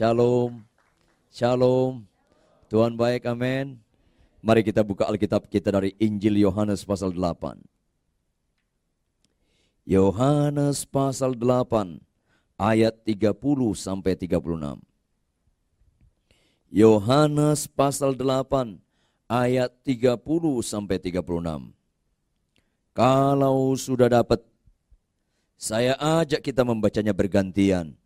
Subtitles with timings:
[0.00, 0.64] Shalom.
[1.28, 2.08] Shalom.
[2.72, 3.76] Tuhan baik, amin.
[4.40, 7.60] Mari kita buka Alkitab kita dari Injil Yohanes pasal 8.
[9.84, 12.00] Yohanes pasal 8
[12.56, 13.36] ayat 30
[13.76, 14.80] sampai 36.
[16.72, 18.80] Yohanes pasal 8
[19.28, 20.16] ayat 30
[20.64, 21.76] sampai 36.
[22.96, 24.40] Kalau sudah dapat
[25.60, 25.92] saya
[26.24, 28.00] ajak kita membacanya bergantian.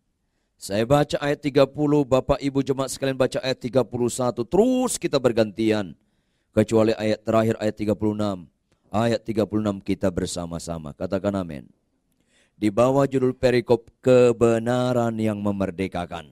[0.55, 1.75] Saya baca ayat 30,
[2.07, 5.93] Bapak Ibu jemaat sekalian baca ayat 31, terus kita bergantian.
[6.55, 8.47] Kecuali ayat terakhir ayat 36.
[8.95, 10.95] Ayat 36 kita bersama-sama.
[10.95, 11.67] Katakan amin.
[12.55, 16.31] Di bawah judul perikop kebenaran yang memerdekakan.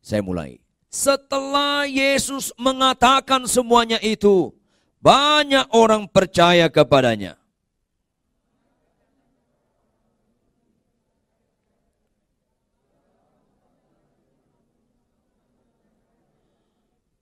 [0.00, 0.56] Saya mulai.
[0.88, 4.56] Setelah Yesus mengatakan semuanya itu,
[5.04, 7.41] banyak orang percaya kepadanya.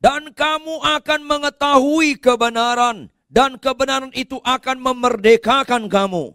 [0.00, 6.32] Dan kamu akan mengetahui kebenaran, dan kebenaran itu akan memerdekakan kamu.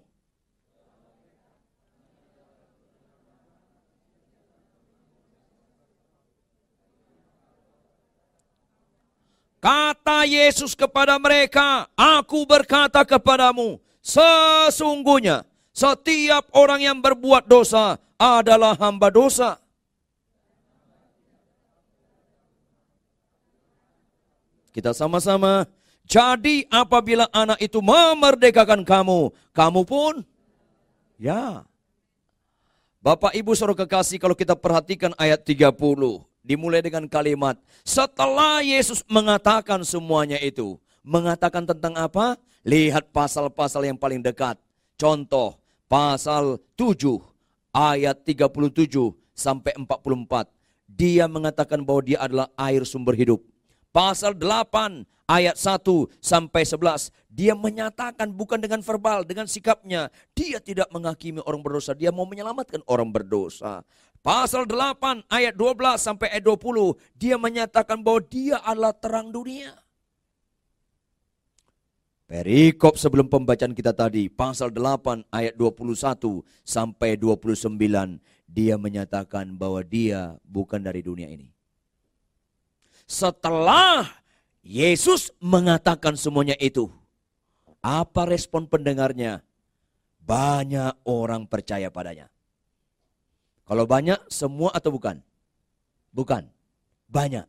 [9.58, 15.42] Kata Yesus kepada mereka, "Aku berkata kepadamu, sesungguhnya
[15.74, 19.65] setiap orang yang berbuat dosa adalah hamba dosa."
[24.75, 25.63] Kita sama-sama.
[26.04, 30.13] Jadi apabila anak itu memerdekakan kamu, kamu pun
[31.16, 31.63] ya.
[33.00, 35.72] Bapak Ibu Saudara kekasih kalau kita perhatikan ayat 30
[36.44, 37.56] dimulai dengan kalimat
[37.88, 40.75] setelah Yesus mengatakan semuanya itu,
[41.07, 42.36] mengatakan tentang apa?
[42.68, 44.60] Lihat pasal-pasal yang paling dekat.
[45.00, 45.56] Contoh,
[45.88, 47.24] pasal 7
[47.71, 50.51] ayat 37 sampai 44.
[50.92, 53.39] Dia mengatakan bahwa dia adalah air sumber hidup
[53.95, 55.80] pasal 8 ayat 1
[56.19, 60.12] sampai 11 dia menyatakan bukan dengan verbal dengan sikapnya.
[60.36, 61.95] Dia tidak menghakimi orang berdosa.
[61.95, 63.88] Dia mau menyelamatkan orang berdosa.
[64.19, 69.71] Pasal 8 ayat 12 sampai ayat 20 dia menyatakan bahwa dia adalah terang dunia.
[72.25, 77.77] Perikop sebelum pembacaan kita tadi, pasal 8 ayat 21 sampai 29,
[78.50, 81.55] dia menyatakan bahwa dia bukan dari dunia ini.
[83.06, 84.10] Setelah
[84.66, 86.90] Yesus mengatakan semuanya itu,
[87.86, 89.46] apa respon pendengarnya?
[90.25, 92.34] Banyak orang percaya padanya.
[93.66, 95.22] Kalau banyak, semua atau bukan?
[96.10, 96.50] Bukan.
[97.06, 97.46] Banyak.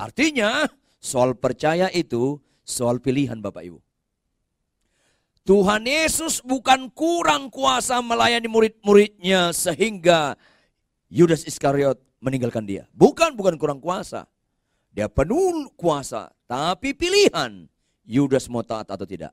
[0.00, 0.64] Artinya,
[0.96, 3.80] soal percaya itu soal pilihan Bapak Ibu.
[5.44, 10.36] Tuhan Yesus bukan kurang kuasa melayani murid-muridnya sehingga
[11.12, 12.86] Yudas Iskariot meninggalkan dia.
[12.92, 14.28] Bukan, bukan kurang kuasa.
[14.92, 17.66] Dia penuh kuasa, tapi pilihan
[18.04, 19.32] Yudas mau taat atau tidak.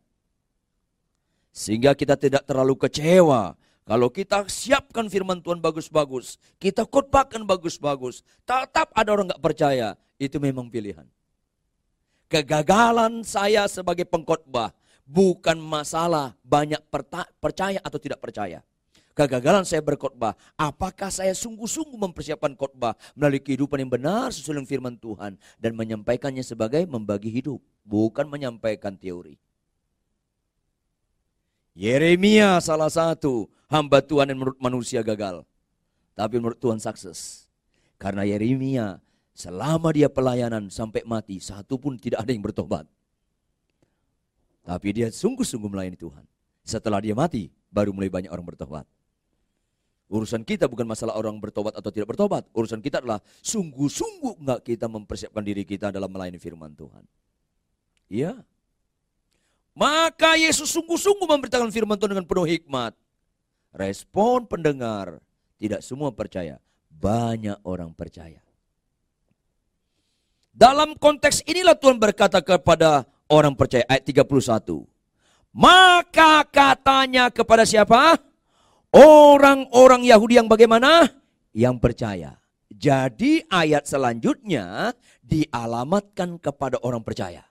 [1.50, 3.58] Sehingga kita tidak terlalu kecewa
[3.88, 10.38] kalau kita siapkan firman Tuhan bagus-bagus, kita khotbahkan bagus-bagus, tetap ada orang nggak percaya, itu
[10.38, 11.08] memang pilihan.
[12.28, 14.76] Kegagalan saya sebagai pengkhotbah
[15.08, 16.84] bukan masalah banyak
[17.40, 18.60] percaya atau tidak percaya
[19.18, 20.38] kegagalan saya berkhotbah.
[20.54, 26.46] Apakah saya sungguh-sungguh mempersiapkan khotbah melalui kehidupan yang benar sesuai dengan firman Tuhan dan menyampaikannya
[26.46, 29.42] sebagai membagi hidup, bukan menyampaikan teori.
[31.74, 35.42] Yeremia salah satu hamba Tuhan yang menurut manusia gagal.
[36.14, 37.50] Tapi menurut Tuhan sukses.
[37.98, 39.02] Karena Yeremia
[39.34, 42.86] selama dia pelayanan sampai mati, satu pun tidak ada yang bertobat.
[44.66, 46.26] Tapi dia sungguh-sungguh melayani Tuhan.
[46.66, 48.86] Setelah dia mati, baru mulai banyak orang bertobat.
[50.08, 52.48] Urusan kita bukan masalah orang bertobat atau tidak bertobat.
[52.56, 57.04] Urusan kita adalah sungguh-sungguh enggak kita mempersiapkan diri kita dalam melayani firman Tuhan.
[58.08, 58.40] Iya.
[59.76, 62.96] Maka Yesus sungguh-sungguh memberitakan firman Tuhan dengan penuh hikmat.
[63.76, 65.20] Respon pendengar,
[65.60, 66.58] tidak semua percaya.
[66.88, 68.40] Banyak orang percaya.
[70.56, 73.86] Dalam konteks inilah Tuhan berkata kepada orang percaya.
[73.86, 74.88] Ayat 31.
[75.54, 78.18] Maka katanya kepada siapa?
[78.94, 81.12] Orang-orang Yahudi yang bagaimana?
[81.52, 82.32] Yang percaya.
[82.68, 87.44] Jadi ayat selanjutnya dialamatkan kepada orang percaya.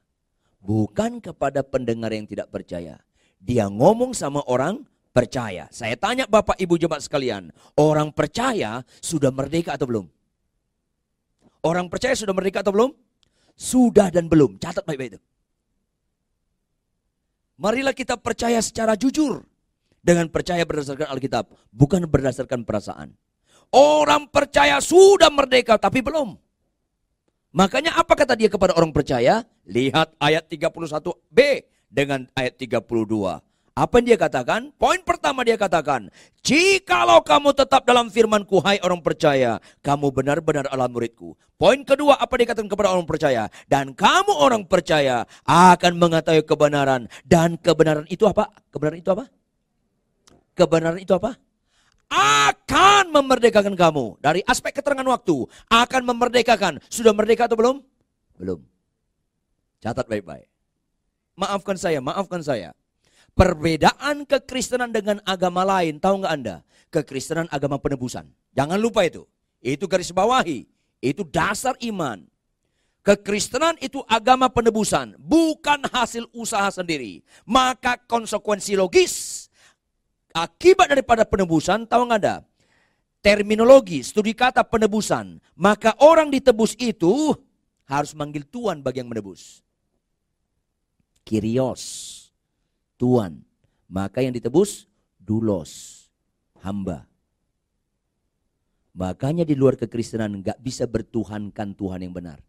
[0.61, 3.01] Bukan kepada pendengar yang tidak percaya.
[3.41, 5.69] Dia ngomong sama orang percaya.
[5.73, 7.49] Saya tanya Bapak Ibu jemaat sekalian,
[7.81, 10.07] orang percaya sudah merdeka atau belum?
[11.65, 12.91] Orang percaya sudah merdeka atau belum?
[13.57, 14.61] Sudah dan belum.
[14.61, 15.21] Catat baik-baik itu.
[17.57, 19.41] Marilah kita percaya secara jujur
[20.07, 23.19] dengan percaya berdasarkan Alkitab, bukan berdasarkan perasaan.
[23.75, 26.39] Orang percaya sudah merdeka tapi belum.
[27.51, 29.43] Makanya apa kata dia kepada orang percaya?
[29.67, 31.39] Lihat ayat 31b
[31.91, 32.87] dengan ayat 32.
[33.77, 34.73] Apa yang dia katakan?
[34.81, 36.09] Poin pertama dia katakan,
[36.41, 41.37] Jikalau kamu tetap dalam firmanku, hai orang percaya, kamu benar-benar adalah muridku.
[41.61, 43.53] Poin kedua, apa dia katakan kepada orang percaya?
[43.69, 47.05] Dan kamu orang percaya akan mengetahui kebenaran.
[47.21, 48.49] Dan kebenaran itu apa?
[48.73, 49.29] Kebenaran itu apa?
[50.57, 51.37] Kebenaran itu apa?
[52.09, 54.17] Akan memerdekakan kamu.
[54.25, 56.81] Dari aspek keterangan waktu, akan memerdekakan.
[56.89, 57.77] Sudah merdeka atau belum?
[58.41, 58.65] Belum.
[59.85, 60.49] Catat baik-baik.
[61.37, 62.73] Maafkan saya, maafkan saya.
[63.37, 66.57] Perbedaan kekristenan dengan agama lain, tahu nggak Anda?
[66.89, 68.25] Kekristenan agama penebusan.
[68.57, 69.29] Jangan lupa itu.
[69.61, 70.65] Itu garis bawahi.
[71.05, 72.25] Itu dasar iman.
[73.05, 77.23] Kekristenan itu agama penebusan, bukan hasil usaha sendiri.
[77.47, 79.46] Maka konsekuensi logis
[80.37, 82.37] akibat daripada penebusan, tahu nggak ada?
[83.25, 85.41] Terminologi, studi kata penebusan.
[85.57, 87.33] Maka orang ditebus itu
[87.89, 89.65] harus manggil Tuhan bagi yang menebus.
[91.25, 92.13] Kirios.
[93.01, 93.41] Tuhan.
[93.89, 94.85] Maka yang ditebus
[95.17, 96.07] dulos,
[96.63, 97.07] hamba.
[98.97, 102.41] Makanya di luar kekristenan nggak bisa bertuhankan Tuhan yang benar.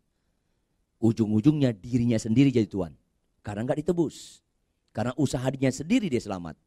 [0.97, 2.93] Ujung-ujungnya dirinya sendiri jadi Tuhan.
[3.41, 4.41] Karena nggak ditebus.
[4.93, 6.57] Karena usaha dirinya sendiri dia selamat.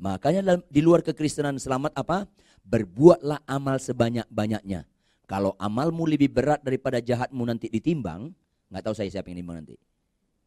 [0.00, 2.24] Makanya di luar kekristenan selamat apa?
[2.64, 4.88] Berbuatlah amal sebanyak-banyaknya.
[5.28, 8.32] Kalau amalmu lebih berat daripada jahatmu nanti ditimbang,
[8.72, 9.76] nggak tahu saya siapa yang ditimbang nanti.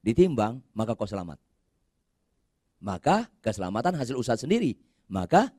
[0.04, 1.38] Ditimbang, maka kau selamat
[2.84, 4.76] maka keselamatan hasil usaha sendiri.
[5.08, 5.50] Maka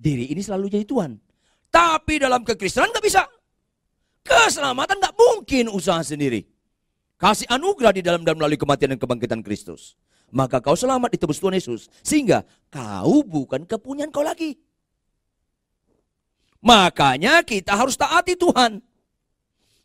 [0.00, 1.20] diri ini selalu jadi Tuhan.
[1.68, 3.28] Tapi dalam kekristenan nggak bisa.
[4.24, 6.48] Keselamatan nggak mungkin usaha sendiri.
[7.20, 10.00] Kasih anugerah di dalam dan melalui kematian dan kebangkitan Kristus.
[10.30, 11.90] Maka kau selamat ditebus Tuhan Yesus.
[12.02, 14.58] Sehingga kau bukan kepunyaan kau lagi.
[16.62, 18.82] Makanya kita harus taati Tuhan.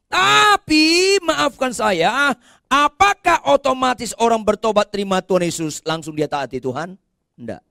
[0.05, 6.97] Tapi maafkan saya, Apakah otomatis orang bertobat terima Tuhan Yesus langsung dia taati Tuhan?
[7.37, 7.61] Tidak.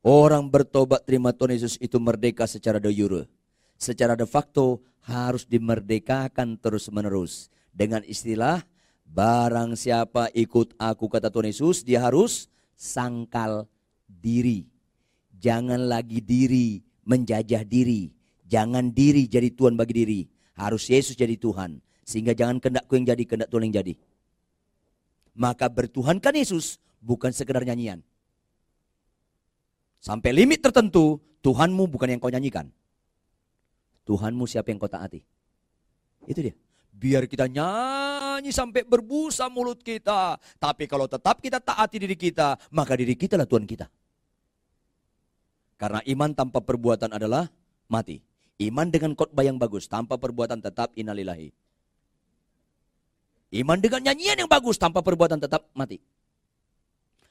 [0.00, 3.28] Orang bertobat terima Tuhan Yesus itu merdeka secara de jure.
[3.76, 7.52] Secara de facto harus dimerdekakan terus menerus.
[7.70, 8.66] Dengan istilah
[9.06, 13.68] barang siapa ikut aku kata Tuhan Yesus dia harus sangkal
[14.06, 14.66] diri.
[15.40, 18.12] Jangan lagi diri menjajah diri.
[18.50, 20.20] Jangan diri jadi Tuhan bagi diri
[20.60, 21.80] harus Yesus jadi Tuhan.
[22.04, 23.94] Sehingga jangan kendakku yang jadi, kendak Tuhan yang jadi.
[25.32, 28.04] Maka bertuhankan Yesus bukan sekedar nyanyian.
[30.02, 32.68] Sampai limit tertentu, Tuhanmu bukan yang kau nyanyikan.
[34.10, 35.22] Tuhanmu siapa yang kau taati.
[36.26, 36.54] Itu dia.
[36.90, 40.34] Biar kita nyanyi sampai berbusa mulut kita.
[40.58, 43.86] Tapi kalau tetap kita taati diri kita, maka diri kita lah Tuhan kita.
[45.78, 47.46] Karena iman tanpa perbuatan adalah
[47.86, 48.18] mati.
[48.58, 51.54] Iman dengan khotbah yang bagus tanpa perbuatan tetap inalilahi.
[53.62, 56.02] Iman dengan nyanyian yang bagus tanpa perbuatan tetap mati.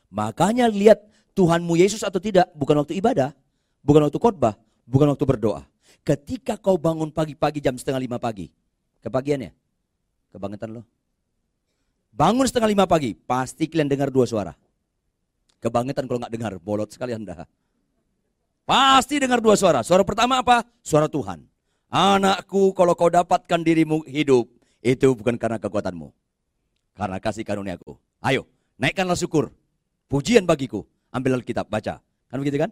[0.09, 1.03] Makanya lihat
[1.35, 3.35] Tuhanmu Yesus atau tidak bukan waktu ibadah,
[3.85, 4.57] bukan waktu khotbah,
[4.89, 5.61] bukan waktu berdoa.
[6.01, 8.49] Ketika kau bangun pagi-pagi jam setengah lima pagi,
[9.05, 9.53] kepagiannya,
[10.33, 10.83] kebangetan lo.
[12.09, 14.57] Bangun setengah lima pagi, pasti kalian dengar dua suara.
[15.61, 17.45] Kebangetan kalau nggak dengar, bolot sekali anda.
[18.65, 19.85] Pasti dengar dua suara.
[19.85, 20.65] Suara pertama apa?
[20.81, 21.45] Suara Tuhan.
[21.89, 24.49] Anakku, kalau kau dapatkan dirimu hidup,
[24.81, 26.09] itu bukan karena kekuatanmu.
[26.97, 27.97] Karena kasih karuniaku.
[28.21, 28.45] Ayo,
[28.77, 29.53] naikkanlah syukur.
[30.09, 30.85] Pujian bagiku.
[31.09, 31.97] Ambil Alkitab, baca.
[32.29, 32.69] Kan begitu kan?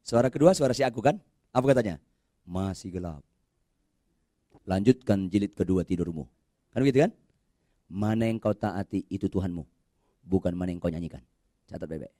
[0.00, 1.16] Suara kedua, suara si aku kan?
[1.52, 2.00] Apa katanya?
[2.46, 3.22] Masih gelap.
[4.66, 6.26] Lanjutkan jilid kedua tidurmu.
[6.70, 7.12] Kan begitu kan?
[7.90, 9.66] Mana yang kau taati itu Tuhanmu.
[10.22, 11.22] Bukan mana yang kau nyanyikan.
[11.66, 12.12] Catat bebek.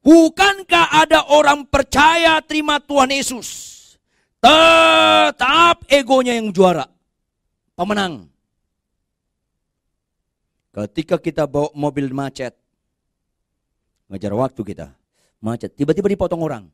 [0.00, 3.48] Bukankah ada orang percaya terima Tuhan Yesus?
[4.40, 6.88] Tetap egonya yang juara.
[7.76, 8.26] Pemenang.
[10.72, 12.56] Ketika kita bawa mobil macet.
[14.08, 14.99] Ngejar waktu kita.
[15.40, 15.72] Macet.
[15.72, 16.64] Tiba-tiba dipotong orang.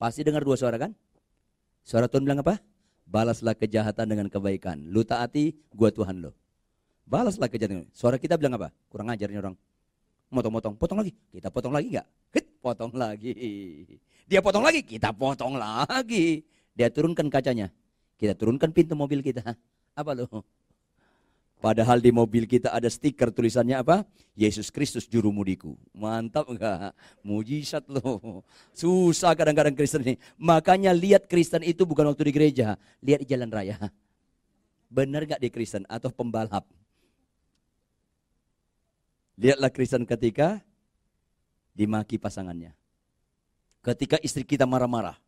[0.00, 0.96] Pasti dengar dua suara kan?
[1.84, 2.56] Suara Tuhan bilang apa?
[3.04, 4.80] Balaslah kejahatan dengan kebaikan.
[4.88, 6.32] Lu taati, gua Tuhan lo.
[7.04, 7.84] Balaslah kejahatan.
[7.92, 8.72] Suara kita bilang apa?
[8.88, 9.56] Kurang ajarnya orang.
[10.32, 10.80] Motong-motong.
[10.80, 11.12] Potong lagi.
[11.28, 12.08] Kita potong lagi enggak?
[12.32, 13.32] Hit potong lagi.
[14.30, 16.46] Dia potong lagi, kita potong lagi.
[16.70, 17.66] Dia turunkan kacanya.
[18.14, 19.42] Kita turunkan pintu mobil kita.
[19.98, 20.46] Apa loh?
[21.60, 24.08] Padahal di mobil kita ada stiker tulisannya apa?
[24.32, 25.76] Yesus Kristus juru mudiku.
[25.92, 26.96] Mantap enggak?
[27.20, 28.40] Mujizat loh.
[28.72, 30.16] Susah kadang-kadang Kristen ini.
[30.40, 32.80] Makanya lihat Kristen itu bukan waktu di gereja.
[33.04, 33.76] Lihat di jalan raya.
[34.88, 36.64] Benar gak di Kristen atau pembalap?
[39.36, 40.64] Lihatlah Kristen ketika
[41.76, 42.72] dimaki pasangannya.
[43.84, 45.20] Ketika istri kita marah-marah.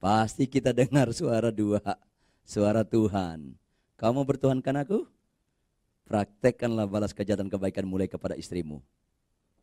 [0.00, 1.80] Pasti kita dengar suara dua.
[2.44, 3.56] Suara Tuhan.
[3.96, 5.08] Kamu bertuhankan aku?
[6.04, 8.84] Praktekkanlah balas kejahatan kebaikan mulai kepada istrimu.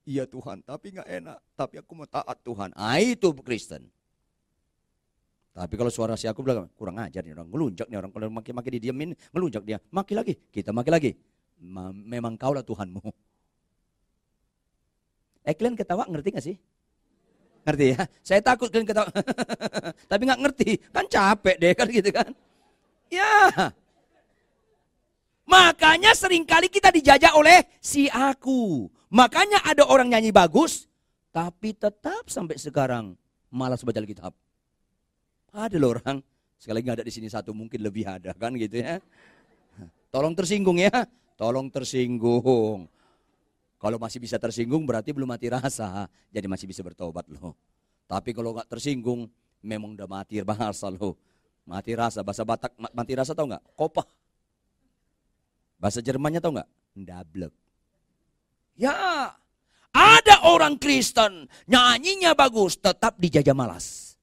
[0.01, 1.37] Iya Tuhan, tapi nggak enak.
[1.53, 2.73] Tapi aku mau taat Tuhan.
[2.73, 3.85] Ah itu Kristen.
[5.51, 8.79] Tapi kalau suara si aku bilang kurang ajar nih orang ngelunjak nih orang kalau maki-maki
[8.79, 11.11] didiamin ngelunjak dia maki lagi kita maki lagi
[12.07, 13.03] memang kau lah Tuhanmu
[15.43, 16.55] eh kalian ketawa ngerti gak sih
[17.67, 19.11] ngerti ya saya takut kalian ketawa
[20.11, 22.31] tapi nggak ngerti kan capek deh kan gitu kan
[23.11, 23.35] ya
[25.43, 30.87] makanya sering kali kita dijajah oleh si aku makanya ada orang nyanyi bagus
[31.35, 33.19] tapi tetap sampai sekarang
[33.51, 34.31] malas baca Alkitab
[35.51, 36.23] ada loh orang,
[36.55, 39.03] sekali lagi ada di sini satu mungkin lebih ada kan gitu ya.
[40.07, 41.03] Tolong tersinggung ya,
[41.35, 42.87] tolong tersinggung.
[43.75, 47.51] Kalau masih bisa tersinggung berarti belum mati rasa, jadi masih bisa bertobat loh.
[48.07, 49.27] Tapi kalau nggak tersinggung,
[49.59, 51.19] memang udah mati bahasa loh.
[51.65, 53.63] Mati rasa, bahasa Batak mati rasa tau nggak?
[53.77, 54.07] Kopah.
[55.77, 56.69] Bahasa Jermannya tau nggak?
[56.97, 57.53] Ndablek.
[58.77, 59.33] Ya,
[59.91, 64.17] ada orang Kristen nyanyinya bagus, tetap dijajah malas.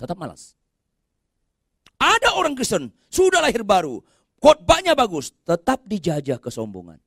[0.00, 0.56] Tetap malas.
[1.96, 4.04] Ada orang Kristen, sudah lahir baru,
[4.40, 7.00] khotbahnya bagus, tetap dijajah kesombongan.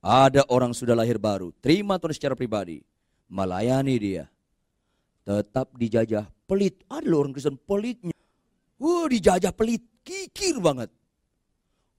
[0.00, 2.82] Ada orang sudah lahir baru, terima Tuhan secara pribadi,
[3.30, 4.24] melayani dia,
[5.22, 6.82] tetap dijajah pelit.
[6.90, 8.16] Ada loh orang Kristen pelitnya.
[8.82, 10.90] Wah, dijajah pelit, kikir banget.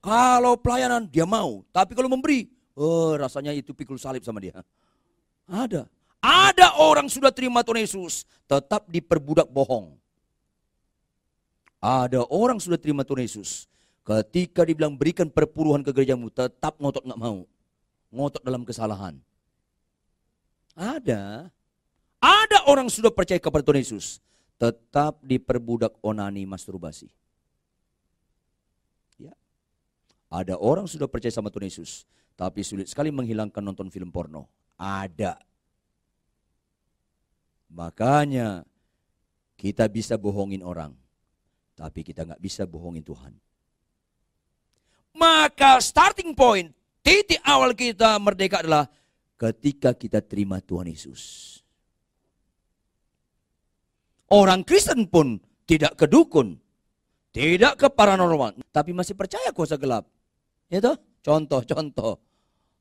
[0.03, 4.59] Kalau pelayanan dia mau, tapi kalau memberi, oh, rasanya itu pikul salib sama dia.
[5.45, 5.85] Ada.
[6.21, 9.93] Ada orang sudah terima Tuhan Yesus, tetap diperbudak bohong.
[11.81, 13.69] Ada orang sudah terima Tuhan Yesus,
[14.05, 17.45] ketika dibilang berikan perpuluhan ke gerejamu, tetap ngotot nggak mau.
[18.09, 19.17] Ngotot dalam kesalahan.
[20.73, 21.49] Ada.
[22.21, 24.21] Ada orang sudah percaya kepada Tuhan Yesus,
[24.61, 27.09] tetap diperbudak onani masturbasi.
[29.17, 29.33] Ya.
[30.29, 32.05] Ada orang sudah percaya sama Tuhan Yesus,
[32.37, 34.45] tapi sulit sekali menghilangkan nonton film porno.
[34.77, 35.41] Ada.
[37.73, 38.61] Makanya
[39.57, 40.93] kita bisa bohongin orang,
[41.73, 43.33] tapi kita nggak bisa bohongin Tuhan.
[45.17, 46.69] Maka starting point,
[47.01, 48.85] titik awal kita merdeka adalah
[49.41, 51.49] ketika kita terima Tuhan Yesus.
[54.31, 56.55] Orang Kristen pun tidak ke dukun,
[57.35, 60.07] tidak ke paranormal, tapi masih percaya kuasa gelap.
[60.71, 62.15] Itu contoh-contoh.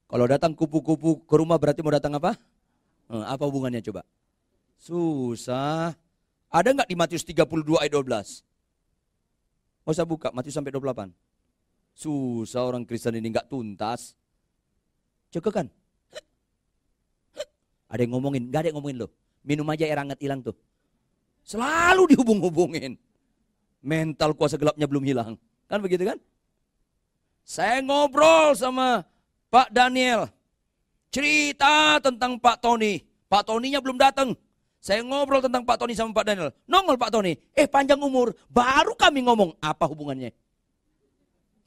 [0.06, 2.38] Kalau datang kupu-kupu ke rumah berarti mau datang apa?
[3.10, 4.06] Hmm, apa hubungannya coba?
[4.78, 5.90] Susah.
[6.54, 8.46] Ada nggak di Matius 32 ayat 12?
[9.82, 11.10] Mau saya buka Matius sampai 28.
[11.98, 14.14] Susah orang Kristen ini nggak tuntas.
[15.34, 15.66] Cukup kan?
[17.90, 19.10] Ada yang ngomongin, nggak ada yang ngomongin loh.
[19.42, 20.54] Minum aja air hangat hilang tuh.
[21.44, 22.96] Selalu dihubung-hubungin.
[23.80, 25.40] Mental kuasa gelapnya belum hilang.
[25.66, 26.18] Kan begitu kan?
[27.46, 29.02] Saya ngobrol sama
[29.48, 30.28] Pak Daniel.
[31.10, 33.02] Cerita tentang Pak Tony.
[33.26, 34.36] Pak Tonynya belum datang.
[34.80, 36.50] Saya ngobrol tentang Pak Tony sama Pak Daniel.
[36.64, 37.34] Nongol Pak Tony.
[37.52, 38.32] Eh panjang umur.
[38.46, 39.58] Baru kami ngomong.
[39.58, 40.32] Apa hubungannya?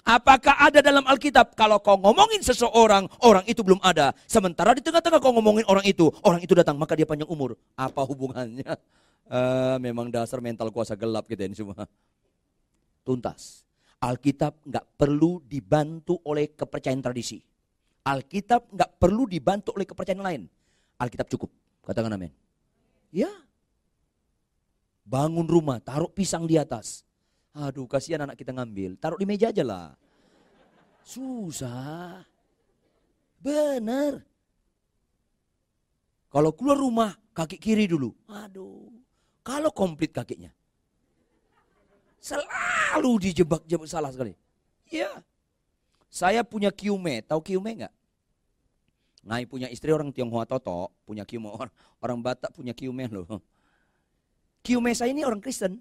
[0.04, 4.12] Apakah ada dalam Alkitab kalau kau ngomongin seseorang, orang itu belum ada.
[4.28, 7.56] Sementara di tengah-tengah kau ngomongin orang itu, orang itu datang, maka dia panjang umur.
[7.80, 8.68] Apa hubungannya?
[9.24, 11.88] Uh, memang dasar mental kuasa gelap kita ini semua.
[13.08, 13.64] Tuntas.
[14.04, 17.40] Alkitab nggak perlu dibantu oleh kepercayaan tradisi.
[18.04, 20.44] Alkitab nggak perlu dibantu oleh kepercayaan lain.
[21.00, 21.48] Alkitab cukup.
[21.88, 22.32] Katakan amin.
[23.16, 23.32] Ya.
[25.08, 27.04] Bangun rumah, taruh pisang di atas.
[27.54, 29.00] Aduh, kasihan anak kita ngambil.
[29.00, 29.96] Taruh di meja aja lah.
[31.04, 32.24] Susah.
[33.44, 34.24] Benar.
[36.32, 38.16] Kalau keluar rumah, kaki kiri dulu.
[38.32, 39.03] Aduh.
[39.44, 40.50] Kalau komplit kakinya.
[42.24, 44.32] Selalu dijebak-jebak salah sekali.
[44.88, 45.20] Iya.
[46.08, 47.20] Saya punya kiume.
[47.28, 47.94] Tahu kiume enggak?
[49.24, 51.72] Ngai punya istri orang Tionghoa Toto, punya kiume orang,
[52.04, 53.40] orang Batak punya kiume loh.
[54.64, 55.80] Kiume saya ini orang Kristen,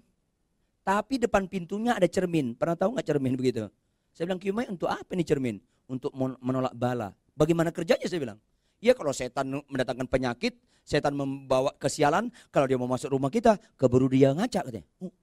[0.83, 2.55] tapi depan pintunya ada cermin.
[2.55, 3.67] Pernah tahu nggak cermin begitu?
[4.15, 5.59] Saya bilang kiume untuk apa ini cermin?
[5.91, 7.11] Untuk menolak bala.
[7.35, 8.39] Bagaimana kerjanya saya bilang?
[8.83, 14.11] Ya kalau setan mendatangkan penyakit, setan membawa kesialan, kalau dia mau masuk rumah kita, keburu
[14.11, 14.83] dia ngaca katanya.
[14.99, 15.13] Uh.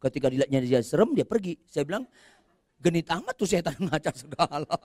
[0.00, 1.60] Ketika dilihatnya dia serem, dia pergi.
[1.68, 2.08] Saya bilang,
[2.80, 4.76] genit amat tuh setan ngaca segala.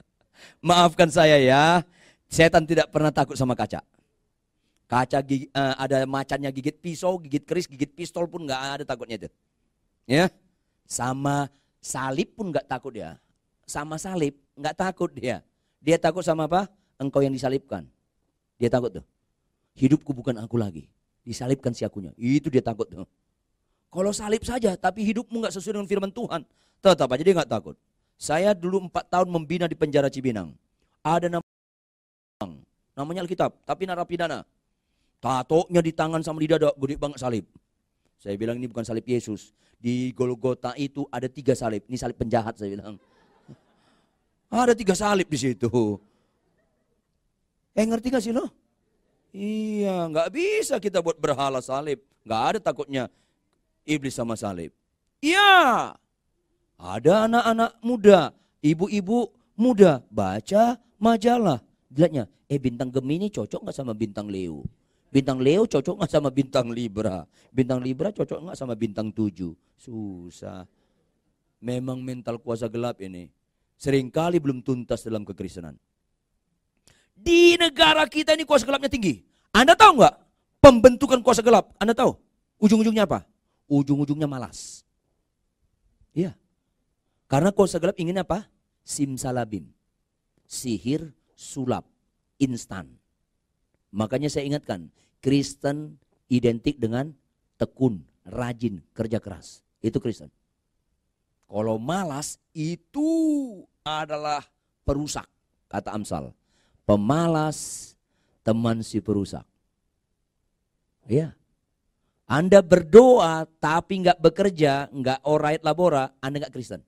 [0.66, 1.82] Maafkan saya ya,
[2.30, 3.82] setan tidak pernah takut sama kaca.
[4.86, 9.26] Kaca gigi, uh, ada macannya gigit pisau, gigit keris, gigit pistol pun nggak ada takutnya
[9.26, 9.28] itu.
[10.06, 10.30] Ya,
[10.86, 11.46] sama
[11.80, 13.16] Salib pun nggak takut dia.
[13.64, 15.40] Sama salib nggak takut dia.
[15.80, 16.68] Dia takut sama apa?
[17.00, 17.88] Engkau yang disalibkan.
[18.60, 19.04] Dia takut tuh.
[19.80, 20.84] Hidupku bukan aku lagi.
[21.24, 22.12] Disalibkan si akunya.
[22.20, 23.08] Itu dia takut tuh.
[23.90, 26.46] Kalau salib saja, tapi hidupmu nggak sesuai dengan firman Tuhan,
[26.78, 27.74] tetap aja dia nggak takut.
[28.14, 30.54] Saya dulu empat tahun membina di penjara Cibinang.
[31.00, 31.42] Ada nama
[32.94, 34.44] namanya Alkitab, tapi narapidana.
[35.18, 37.44] Tatonya di tangan sama di dada, gede banget salib.
[38.20, 39.56] Saya bilang ini bukan salib Yesus.
[39.80, 41.82] Di Golgota itu ada tiga salib.
[41.88, 43.00] Ini salib penjahat saya bilang.
[44.52, 45.70] Ada tiga salib di situ.
[47.74, 48.50] Eh ngerti gak sih lo?
[49.30, 52.02] Iya, nggak bisa kita buat berhala salib.
[52.26, 53.04] Nggak ada takutnya
[53.86, 54.74] iblis sama salib.
[55.22, 55.94] Iya,
[56.80, 61.62] ada anak-anak muda, ibu-ibu muda baca majalah.
[61.92, 64.66] Lihatnya, eh bintang Gemini cocok nggak sama bintang Leo?
[65.10, 67.26] Bintang Leo cocok nggak sama bintang Libra?
[67.50, 69.54] Bintang Libra cocok nggak sama bintang tujuh?
[69.78, 70.66] Susah.
[71.60, 73.28] Memang mental kuasa gelap ini.
[73.76, 75.76] Seringkali belum tuntas dalam kekristenan.
[77.20, 79.20] Di negara kita ini kuasa gelapnya tinggi.
[79.52, 80.14] Anda tahu nggak
[80.64, 81.76] pembentukan kuasa gelap?
[81.76, 82.16] Anda tahu?
[82.56, 83.28] Ujung-ujungnya apa?
[83.68, 84.82] Ujung-ujungnya malas.
[86.16, 86.32] Iya.
[87.28, 88.48] Karena kuasa gelap ingin apa?
[88.82, 89.68] Simsalabim.
[90.48, 91.84] Sihir, sulap,
[92.40, 92.88] instan.
[93.92, 96.00] Makanya saya ingatkan, Kristen
[96.32, 97.12] identik dengan
[97.60, 99.62] tekun, rajin, kerja keras.
[99.84, 100.32] Itu Kristen.
[101.50, 103.10] Kalau malas itu
[103.82, 104.46] adalah
[104.86, 105.26] perusak,
[105.66, 106.32] kata Amsal.
[106.90, 107.94] Pemalas
[108.42, 109.46] teman si perusak.
[111.06, 111.38] Ya.
[112.26, 116.82] Anda berdoa tapi nggak bekerja, nggak orait labora, Anda nggak Kristen.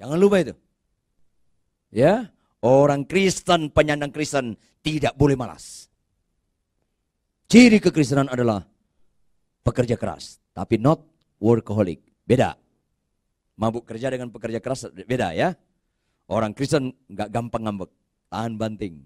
[0.00, 0.56] Jangan lupa itu.
[1.92, 2.32] Ya,
[2.64, 5.92] orang Kristen, penyandang Kristen tidak boleh malas.
[7.44, 8.64] Ciri kekristenan adalah
[9.60, 11.04] pekerja keras, tapi not
[11.44, 12.00] workaholic.
[12.24, 12.56] Beda.
[13.60, 15.52] Mabuk kerja dengan pekerja keras beda ya.
[16.24, 17.92] Orang Kristen nggak gampang ngambek
[18.34, 18.98] tahan banting.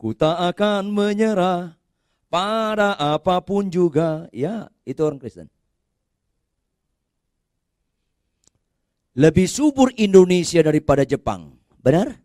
[0.00, 1.76] Ku tak akan menyerah
[2.32, 4.24] pada apa pun juga.
[4.32, 5.52] Ya, itu orang Kristen.
[9.18, 11.52] Lebih subur Indonesia daripada Jepang.
[11.82, 12.16] Benar?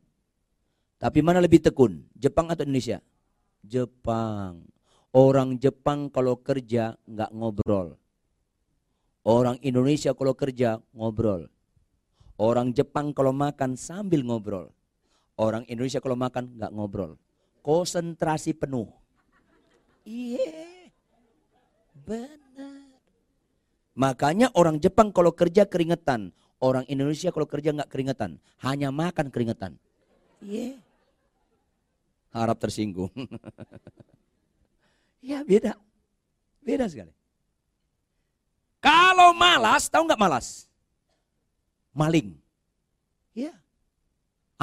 [1.01, 2.05] Tapi mana lebih tekun?
[2.15, 3.03] Jepang atau Indonesia?
[3.65, 4.63] Jepang.
[5.11, 7.97] Orang Jepang kalau kerja nggak ngobrol.
[9.25, 11.49] Orang Indonesia kalau kerja ngobrol.
[12.37, 14.69] Orang Jepang kalau makan sambil ngobrol.
[15.33, 17.17] Orang Indonesia kalau makan nggak ngobrol.
[17.65, 18.85] Konsentrasi penuh.
[20.05, 20.93] Iya.
[22.05, 22.85] Benar.
[23.97, 26.29] Makanya orang Jepang kalau kerja keringetan.
[26.63, 28.37] Orang Indonesia kalau kerja nggak keringetan.
[28.61, 29.73] Hanya makan keringetan.
[30.43, 30.77] Iya.
[32.33, 33.13] Harap tersinggung.
[35.29, 35.77] ya beda.
[36.63, 37.13] Beda sekali.
[38.83, 40.67] Kalau malas, tahu nggak malas?
[41.95, 42.35] Maling.
[43.31, 43.55] Ya.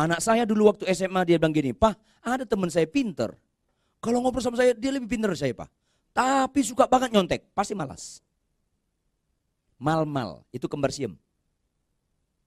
[0.01, 3.37] Anak saya dulu waktu SMA dia bilang gini, Pak ada teman saya pinter.
[4.01, 5.69] Kalau ngobrol sama saya dia lebih pinter saya Pak.
[6.17, 8.25] Tapi suka banget nyontek, pasti malas.
[9.77, 11.17] Mal-mal, itu kembar siem.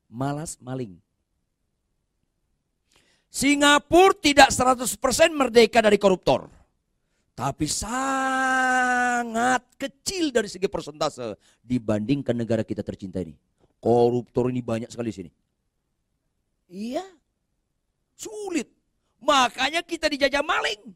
[0.10, 0.98] Malas maling.
[3.34, 4.94] Singapura tidak 100%
[5.34, 6.46] merdeka dari koruptor.
[7.34, 11.34] Tapi sangat kecil dari segi persentase
[11.66, 13.34] dibandingkan negara kita tercinta ini.
[13.82, 15.32] Koruptor ini banyak sekali di sini.
[16.70, 17.02] Iya,
[18.14, 18.70] Sulit.
[19.24, 20.94] Makanya kita dijajah maling.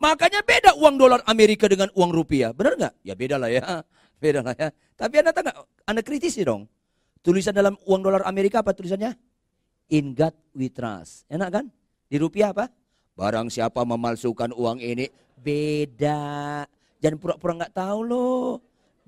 [0.00, 2.56] Makanya beda uang dolar Amerika dengan uang rupiah.
[2.56, 2.94] Benar nggak?
[3.04, 3.62] Ya beda lah ya.
[4.20, 4.68] Beda lah ya.
[5.00, 5.56] Tapi Anda nggak?
[5.88, 6.68] Anda kritisi dong.
[7.24, 9.16] Tulisan dalam uang dolar Amerika apa tulisannya?
[9.96, 11.24] In God we trust.
[11.32, 11.64] Enak kan?
[12.04, 12.68] Di rupiah apa?
[13.16, 15.08] Barang siapa memalsukan uang ini
[15.40, 16.64] beda.
[17.00, 18.60] Jangan pura-pura nggak tahu loh.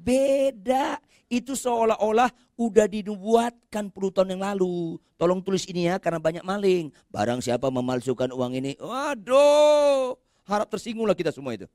[0.03, 0.99] Beda.
[1.31, 5.01] Itu seolah-olah udah dinubuatkan puluh tahun yang lalu.
[5.17, 6.91] Tolong tulis ini ya karena banyak maling.
[7.09, 8.75] Barang siapa memalsukan uang ini.
[8.83, 10.19] Waduh.
[10.45, 11.71] Harap tersinggunglah kita semua itu.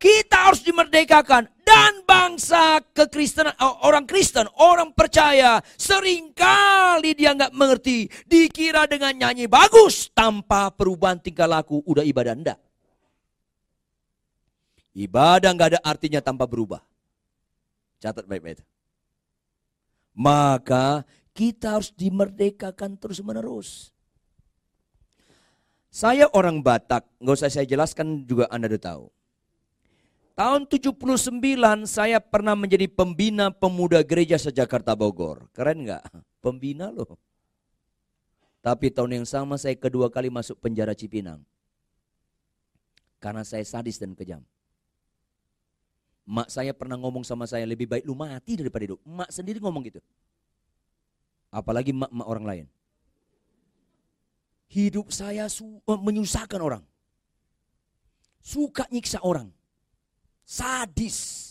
[0.00, 3.52] Kita harus dimerdekakan dan bangsa kekristenan
[3.84, 11.20] orang Kristen, orang percaya sering kali dia nggak mengerti, dikira dengan nyanyi bagus tanpa perubahan
[11.20, 12.56] tingkah laku udah ibadah enggak.
[14.94, 16.82] Ibadah nggak ada artinya tanpa berubah.
[18.02, 18.64] Catat baik-baik.
[20.16, 23.94] Maka kita harus dimerdekakan terus menerus.
[25.90, 29.04] Saya orang Batak, nggak usah saya jelaskan juga Anda udah tahu.
[30.38, 31.36] Tahun 79
[31.84, 35.50] saya pernah menjadi pembina pemuda gereja sejakarta Bogor.
[35.52, 36.00] Keren nggak?
[36.40, 37.18] Pembina loh.
[38.64, 41.44] Tapi tahun yang sama saya kedua kali masuk penjara Cipinang.
[43.20, 44.40] Karena saya sadis dan kejam.
[46.30, 49.02] Mak saya pernah ngomong sama saya, lebih baik lu mati daripada hidup.
[49.02, 49.98] Mak sendiri ngomong gitu.
[51.50, 52.66] Apalagi mak-mak orang lain.
[54.70, 56.86] Hidup saya eh, menyusahkan orang.
[58.38, 59.50] Suka nyiksa orang.
[60.46, 61.50] Sadis.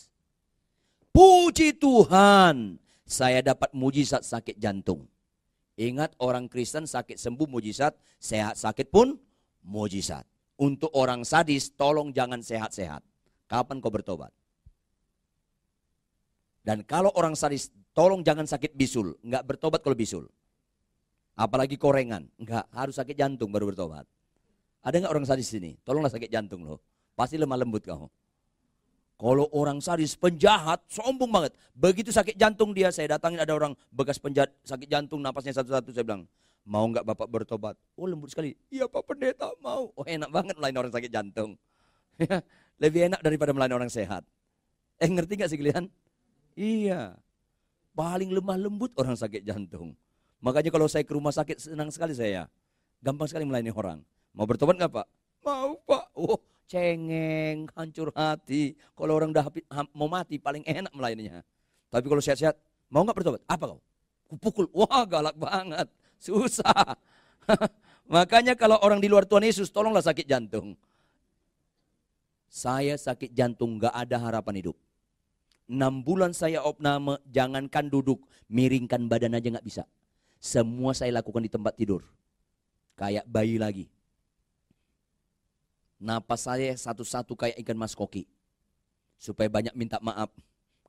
[1.12, 5.04] Puji Tuhan, saya dapat mujizat sakit jantung.
[5.76, 9.20] Ingat orang Kristen sakit sembuh mujizat, sehat sakit pun
[9.60, 10.24] mujizat.
[10.56, 13.04] Untuk orang sadis, tolong jangan sehat-sehat.
[13.52, 14.32] Kapan kau bertobat?
[16.70, 19.18] Dan kalau orang sadis, tolong jangan sakit bisul.
[19.26, 20.30] Enggak bertobat kalau bisul.
[21.34, 22.30] Apalagi korengan.
[22.38, 24.06] Enggak, harus sakit jantung baru bertobat.
[24.86, 25.82] Ada enggak orang sadis sini?
[25.82, 26.78] Tolonglah sakit jantung loh.
[27.18, 28.06] Pasti lemah lembut kamu.
[29.18, 31.58] Kalau orang sadis, penjahat, sombong banget.
[31.74, 35.90] Begitu sakit jantung dia, saya datangin ada orang bekas penjahat, sakit jantung, napasnya satu-satu.
[35.90, 36.30] Saya bilang,
[36.70, 37.74] mau nggak bapak bertobat?
[37.98, 38.54] Oh lembut sekali.
[38.70, 39.90] Iya pak pendeta, mau.
[39.98, 41.58] Oh enak banget melayani orang sakit jantung.
[42.84, 44.22] Lebih enak daripada melayani orang sehat.
[45.02, 45.90] Eh ngerti nggak sih kalian?
[46.56, 47.18] Iya.
[47.94, 49.98] Paling lemah lembut orang sakit jantung.
[50.40, 52.48] Makanya kalau saya ke rumah sakit senang sekali saya.
[53.04, 54.00] Gampang sekali melayani orang.
[54.32, 55.08] Mau bertobat nggak pak?
[55.44, 56.06] Mau pak.
[56.16, 58.78] Oh cengeng, hancur hati.
[58.94, 59.50] Kalau orang udah
[59.92, 61.42] mau mati paling enak melayaninya.
[61.90, 62.56] Tapi kalau sehat-sehat,
[62.94, 63.42] mau nggak bertobat?
[63.50, 63.82] Apa kau?
[64.30, 65.90] Kupukul, wah galak banget,
[66.22, 66.94] susah.
[68.14, 70.78] Makanya kalau orang di luar Tuhan Yesus, tolonglah sakit jantung.
[72.46, 74.78] Saya sakit jantung, nggak ada harapan hidup.
[75.70, 79.86] Enam bulan saya opname, jangankan duduk, miringkan badan aja nggak bisa.
[80.42, 82.02] Semua saya lakukan di tempat tidur.
[82.98, 83.86] Kayak bayi lagi.
[86.02, 88.26] Napas saya satu-satu kayak ikan mas koki.
[89.22, 90.34] Supaya banyak minta maaf.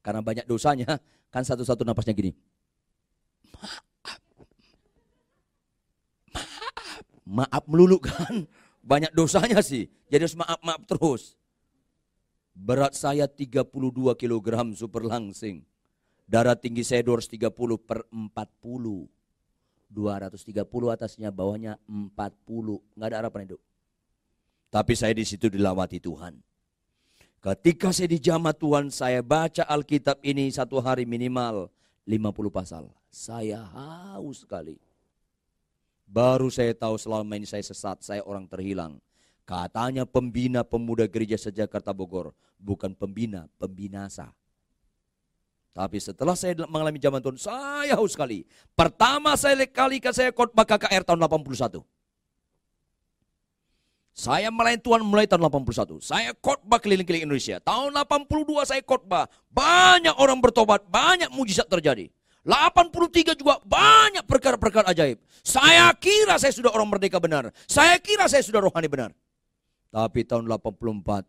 [0.01, 0.97] Karena banyak dosanya,
[1.29, 2.33] kan satu-satu napasnya gini.
[3.53, 3.85] Maaf.
[6.33, 7.05] Maaf.
[7.29, 8.49] Maaf melulu kan.
[8.81, 9.93] Banyak dosanya sih.
[10.09, 11.37] Jadi harus maaf-maaf terus.
[12.55, 13.67] Berat saya 32
[14.15, 15.63] kg super langsing.
[16.31, 19.11] Darah tinggi saya 230 per 40.
[19.91, 22.15] 230 atasnya, bawahnya 40.
[22.95, 23.61] Nggak ada harapan hidup.
[24.71, 26.39] Tapi saya di situ dilawati Tuhan.
[27.43, 31.67] Ketika saya dijamah Tuhan, saya baca Alkitab ini satu hari minimal
[32.07, 32.85] 50 pasal.
[33.11, 34.79] Saya haus sekali.
[36.07, 39.03] Baru saya tahu selama ini saya sesat, saya orang terhilang.
[39.51, 44.31] Katanya pembina pemuda gereja sejakarta Bogor, bukan pembina, pembinasa.
[45.75, 48.47] Tapi setelah saya mengalami zaman Tuhan, saya haus sekali.
[48.79, 51.83] Pertama saya kali saya khotbah KKR tahun 81.
[54.15, 55.99] Saya melayani Tuhan mulai tahun 81.
[55.99, 57.59] Saya khotbah keliling-keliling Indonesia.
[57.59, 59.27] Tahun 82 saya khotbah.
[59.51, 62.07] Banyak orang bertobat, banyak mujizat terjadi.
[62.47, 65.19] 83 juga banyak perkara-perkara ajaib.
[65.43, 67.51] Saya kira saya sudah orang merdeka benar.
[67.67, 69.11] Saya kira saya sudah rohani benar.
[69.91, 71.27] Tapi tahun 84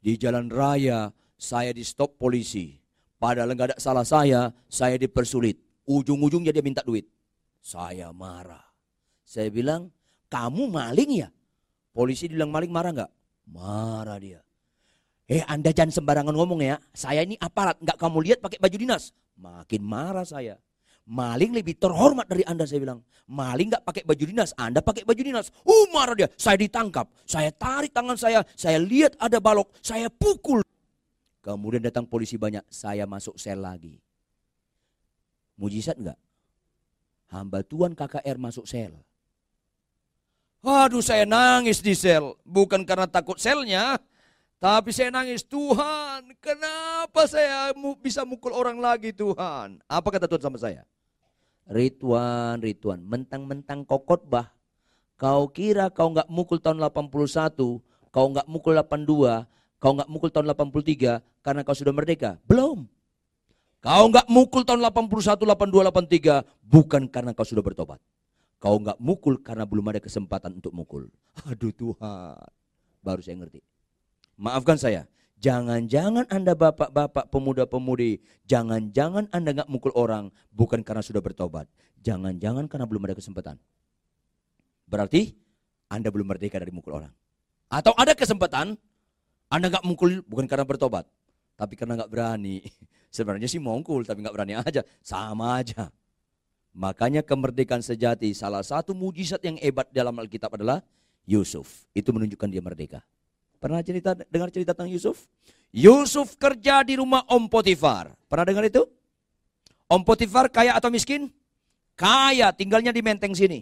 [0.00, 2.76] di jalan raya saya di stop polisi.
[3.20, 5.60] Padahal nggak ada salah saya, saya dipersulit.
[5.84, 7.04] Ujung-ujungnya dia minta duit.
[7.60, 8.64] Saya marah.
[9.24, 9.92] Saya bilang,
[10.32, 11.28] kamu maling ya?
[11.92, 13.12] Polisi bilang maling marah nggak?
[13.52, 14.40] Marah dia.
[15.28, 16.80] Eh Anda jangan sembarangan ngomong ya.
[16.96, 19.12] Saya ini aparat, nggak kamu lihat pakai baju dinas.
[19.36, 20.56] Makin marah saya.
[21.10, 23.02] Maling lebih terhormat dari Anda saya bilang.
[23.26, 25.50] Maling nggak pakai baju dinas, Anda pakai baju dinas.
[25.90, 26.30] Marah dia.
[26.38, 27.10] Saya ditangkap.
[27.26, 28.46] Saya tarik tangan saya.
[28.54, 29.74] Saya lihat ada balok.
[29.82, 30.62] Saya pukul.
[31.42, 32.62] Kemudian datang polisi banyak.
[32.70, 33.98] Saya masuk sel lagi.
[35.58, 36.18] Mujizat nggak?
[37.34, 38.94] Hamba Tuhan KKR masuk sel.
[40.62, 42.38] Aduh saya nangis di sel.
[42.46, 43.98] Bukan karena takut selnya.
[44.60, 49.80] Tapi saya nangis, Tuhan kenapa saya bisa mukul orang lagi Tuhan.
[49.88, 50.84] Apa kata Tuhan sama saya?
[51.70, 54.50] Rituan, Rituan, mentang-mentang kau khotbah.
[55.14, 57.54] Kau kira kau nggak mukul tahun 81,
[58.10, 59.46] kau nggak mukul 82,
[59.78, 62.42] kau nggak mukul tahun 83 karena kau sudah merdeka.
[62.50, 62.90] Belum.
[63.80, 68.02] Kau nggak mukul tahun 81, 82, 83 bukan karena kau sudah bertobat.
[68.60, 71.08] Kau nggak mukul karena belum ada kesempatan untuk mukul.
[71.48, 72.36] Aduh Tuhan.
[73.00, 73.64] Baru saya ngerti.
[74.36, 75.08] Maafkan saya.
[75.40, 78.20] Jangan-jangan Anda bapak-bapak pemuda-pemudi.
[78.44, 80.28] Jangan-jangan Anda nggak mukul orang.
[80.52, 81.64] Bukan karena sudah bertobat.
[82.04, 83.56] Jangan-jangan karena belum ada kesempatan.
[84.84, 85.32] Berarti
[85.88, 87.12] Anda belum merdeka dari mukul orang.
[87.72, 88.76] Atau ada kesempatan.
[89.48, 91.08] Anda nggak mukul bukan karena bertobat.
[91.56, 92.60] Tapi karena nggak berani.
[93.16, 94.84] Sebenarnya sih mukul tapi nggak berani aja.
[95.00, 95.88] Sama aja.
[96.76, 100.84] Makanya kemerdekaan sejati salah satu mujizat yang hebat dalam Alkitab adalah
[101.24, 101.88] Yusuf.
[101.96, 103.00] Itu menunjukkan dia merdeka.
[103.60, 105.28] Pernah cerita dengar cerita tentang Yusuf?
[105.68, 108.16] Yusuf kerja di rumah Om Potifar.
[108.24, 108.88] Pernah dengar itu?
[109.84, 111.28] Om Potifar kaya atau miskin?
[111.92, 113.60] Kaya, tinggalnya di menteng sini.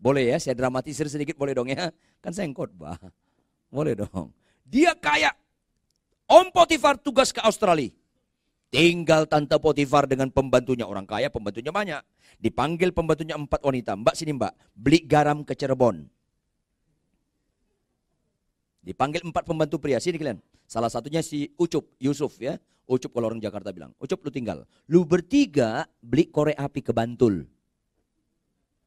[0.00, 1.92] Boleh ya, saya dramatisir sedikit boleh dong ya.
[2.24, 2.96] Kan saya khotbah.
[3.68, 4.32] Boleh dong.
[4.64, 5.36] Dia kaya.
[6.24, 7.92] Om Potifar tugas ke Australia.
[8.72, 10.88] Tinggal Tante Potifar dengan pembantunya.
[10.88, 12.00] Orang kaya pembantunya banyak.
[12.40, 13.94] Dipanggil pembantunya empat wanita.
[13.94, 16.15] Mbak sini mbak, beli garam ke Cirebon.
[18.86, 19.98] Dipanggil empat pembantu pria.
[19.98, 20.38] Sini kalian.
[20.70, 22.54] Salah satunya si Ucup, Yusuf ya.
[22.86, 23.90] Ucup kalau orang Jakarta bilang.
[23.98, 24.62] Ucup lu tinggal.
[24.86, 27.50] Lu bertiga beli korek api ke Bantul.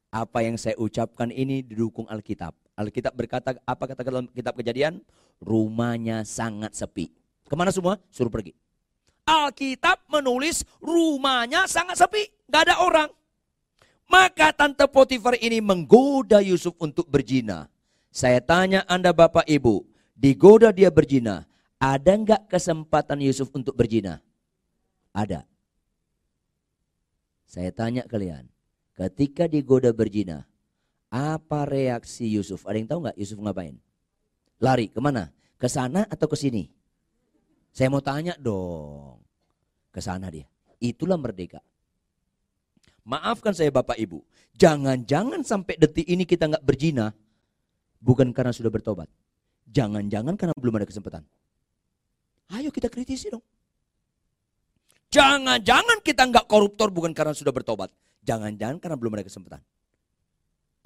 [0.07, 2.55] Apa yang saya ucapkan ini didukung Alkitab.
[2.79, 5.03] Alkitab berkata, apa kata dalam kitab kejadian?
[5.43, 7.11] Rumahnya sangat sepi.
[7.43, 7.99] Ke mana semua?
[8.07, 8.55] Suruh pergi.
[9.27, 12.31] Alkitab menulis rumahnya sangat sepi.
[12.47, 13.11] Gak ada orang.
[14.09, 17.69] Maka Tante Potifar ini menggoda Yusuf untuk berzina.
[18.09, 19.85] Saya tanya Anda Bapak Ibu,
[20.19, 21.47] digoda dia berzina,
[21.79, 24.19] ada nggak kesempatan Yusuf untuk berzina?
[25.15, 25.47] Ada.
[27.47, 28.45] Saya tanya kalian,
[28.99, 30.43] ketika digoda berzina,
[31.07, 32.67] apa reaksi Yusuf?
[32.67, 33.79] Ada yang tahu nggak Yusuf ngapain?
[34.59, 35.31] Lari ke mana?
[35.55, 36.67] Ke sana atau ke sini?
[37.71, 39.23] Saya mau tanya dong.
[39.89, 40.45] Ke sana dia.
[40.77, 41.63] Itulah merdeka.
[43.07, 44.21] Maafkan saya Bapak Ibu.
[44.59, 47.15] Jangan-jangan sampai detik ini kita nggak berzina,
[47.99, 49.11] Bukan karena sudah bertobat.
[49.69, 51.21] Jangan-jangan karena belum ada kesempatan.
[52.49, 53.45] Ayo kita kritisi dong.
[55.09, 57.93] Jangan-jangan kita nggak koruptor bukan karena sudah bertobat.
[58.25, 59.61] Jangan-jangan karena belum ada kesempatan.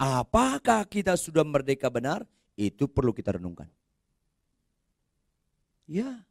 [0.00, 2.24] Apakah kita sudah merdeka benar?
[2.56, 3.68] Itu perlu kita renungkan.
[5.88, 6.24] Ya.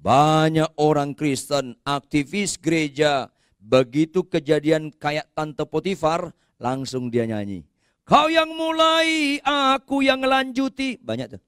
[0.00, 3.28] Banyak orang Kristen, aktivis gereja,
[3.60, 7.68] begitu kejadian kayak Tante Potifar, langsung dia nyanyi.
[8.08, 10.96] Kau yang mulai, aku yang lanjuti.
[10.98, 11.42] Banyak tuh.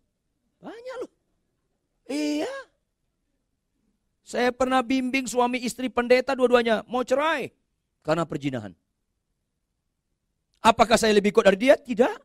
[0.63, 1.11] Banyak loh.
[2.07, 2.55] Iya.
[4.23, 6.87] Saya pernah bimbing suami istri pendeta dua-duanya.
[6.87, 7.51] Mau cerai.
[8.01, 8.73] Karena perjinahan.
[10.63, 11.75] Apakah saya lebih kuat dari dia?
[11.75, 12.17] Tidak.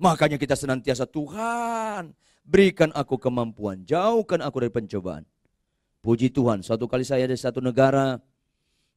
[0.00, 2.16] Makanya kita senantiasa Tuhan.
[2.40, 3.84] Berikan aku kemampuan.
[3.84, 5.28] Jauhkan aku dari pencobaan.
[6.00, 6.64] Puji Tuhan.
[6.64, 8.16] Suatu kali saya di satu negara.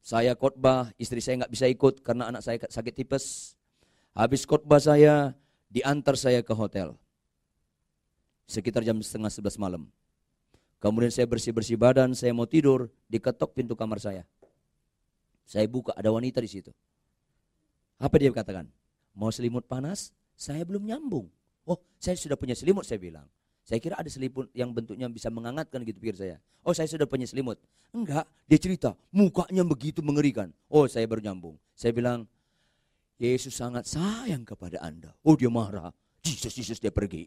[0.00, 0.88] Saya khotbah.
[0.96, 3.52] Istri saya nggak bisa ikut karena anak saya sakit tipes.
[4.16, 5.36] Habis khotbah saya,
[5.68, 6.96] diantar saya ke hotel.
[8.44, 9.88] Sekitar jam setengah sebelas malam.
[10.82, 14.22] Kemudian saya bersih-bersih badan, saya mau tidur, diketok pintu kamar saya.
[15.48, 16.72] Saya buka, ada wanita di situ.
[17.96, 18.68] Apa dia katakan?
[19.16, 20.12] Mau selimut panas?
[20.36, 21.32] Saya belum nyambung.
[21.64, 23.24] Oh, saya sudah punya selimut, saya bilang.
[23.64, 26.36] Saya kira ada selimut yang bentuknya bisa menghangatkan gitu pikir saya.
[26.60, 27.56] Oh saya sudah punya selimut.
[27.96, 30.52] Enggak, dia cerita mukanya begitu mengerikan.
[30.68, 31.56] Oh saya baru nyambung.
[31.72, 32.28] Saya bilang,
[33.16, 35.16] Yesus sangat sayang kepada Anda.
[35.24, 35.96] Oh dia marah.
[36.20, 37.24] Yesus, Yesus dia pergi.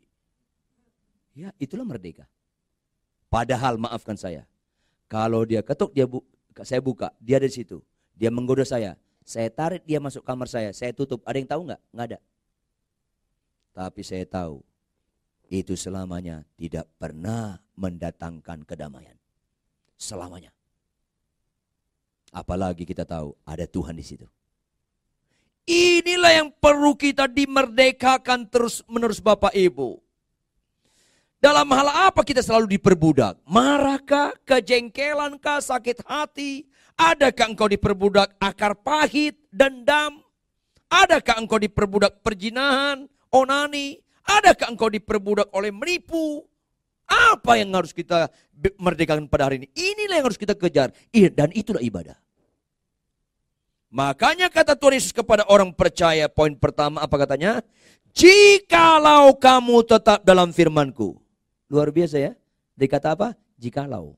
[1.37, 2.25] Ya itulah merdeka.
[3.29, 4.49] Padahal maafkan saya.
[5.05, 6.25] Kalau dia ketuk, dia bu
[6.65, 7.85] saya buka, dia ada di situ.
[8.17, 8.97] Dia menggoda saya.
[9.21, 11.21] Saya tarik dia masuk kamar saya, saya tutup.
[11.29, 11.81] Ada yang tahu nggak?
[11.93, 12.19] Nggak ada.
[13.77, 14.65] Tapi saya tahu
[15.53, 19.13] itu selamanya tidak pernah mendatangkan kedamaian.
[19.93, 20.49] Selamanya.
[22.33, 24.25] Apalagi kita tahu ada Tuhan di situ.
[25.69, 30.06] Inilah yang perlu kita dimerdekakan terus menerus Bapak Ibu.
[31.47, 33.39] Dalam hal apa kita selalu diperbudak?
[33.47, 36.67] Marahkah, kejengkelankah, sakit hati?
[36.99, 40.27] Adakah engkau diperbudak akar pahit, dendam?
[40.91, 43.95] Adakah engkau diperbudak perjinahan, onani?
[44.27, 46.43] Adakah engkau diperbudak oleh menipu?
[47.07, 48.27] Apa yang harus kita
[48.75, 49.71] merdekakan pada hari ini?
[49.71, 50.91] Inilah yang harus kita kejar.
[51.31, 52.19] Dan itulah ibadah.
[53.87, 57.63] Makanya kata Tuhan Yesus kepada orang percaya, poin pertama apa katanya?
[58.11, 61.23] Jikalau kamu tetap dalam firmanku.
[61.67, 62.31] Luar biasa ya.
[62.77, 63.35] Dikata apa?
[63.59, 64.15] Jikalau.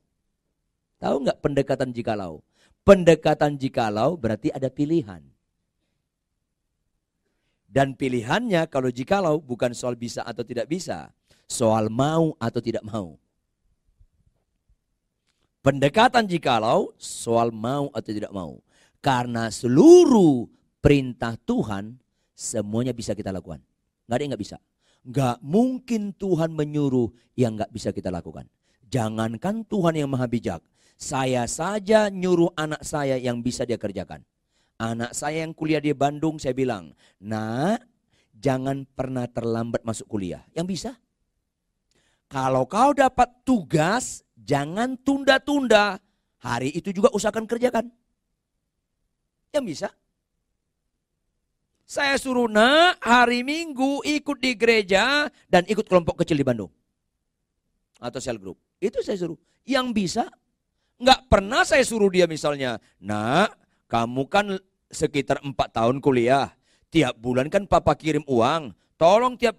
[1.00, 2.44] Tahu nggak pendekatan jikalau?
[2.84, 5.24] Pendekatan jikalau berarti ada pilihan.
[7.70, 11.14] Dan pilihannya kalau jikalau bukan soal bisa atau tidak bisa.
[11.46, 13.14] Soal mau atau tidak mau.
[15.60, 18.58] Pendekatan jikalau soal mau atau tidak mau.
[19.00, 20.48] Karena seluruh
[20.80, 21.96] perintah Tuhan
[22.36, 23.60] semuanya bisa kita lakukan.
[24.08, 24.58] Nggak ada yang nggak bisa.
[25.00, 28.44] Nggak mungkin Tuhan menyuruh yang nggak bisa kita lakukan.
[28.90, 30.60] Jangankan Tuhan yang maha bijak.
[31.00, 34.20] Saya saja nyuruh anak saya yang bisa dia kerjakan.
[34.76, 37.76] Anak saya yang kuliah di Bandung saya bilang, nah
[38.36, 40.44] jangan pernah terlambat masuk kuliah.
[40.52, 40.90] Yang bisa.
[42.28, 46.00] Kalau kau dapat tugas, jangan tunda-tunda.
[46.40, 47.92] Hari itu juga usahakan kerjakan.
[49.52, 49.88] Yang bisa.
[51.90, 56.70] Saya suruh nak hari minggu ikut di gereja dan ikut kelompok kecil di Bandung.
[57.98, 58.62] Atau sel group.
[58.78, 59.34] Itu saya suruh.
[59.66, 60.24] Yang bisa.
[61.02, 62.78] Nggak pernah saya suruh dia misalnya.
[63.02, 63.58] Nak
[63.90, 64.54] kamu kan
[64.86, 66.54] sekitar empat tahun kuliah.
[66.94, 68.70] Tiap bulan kan papa kirim uang.
[68.94, 69.58] Tolong tiap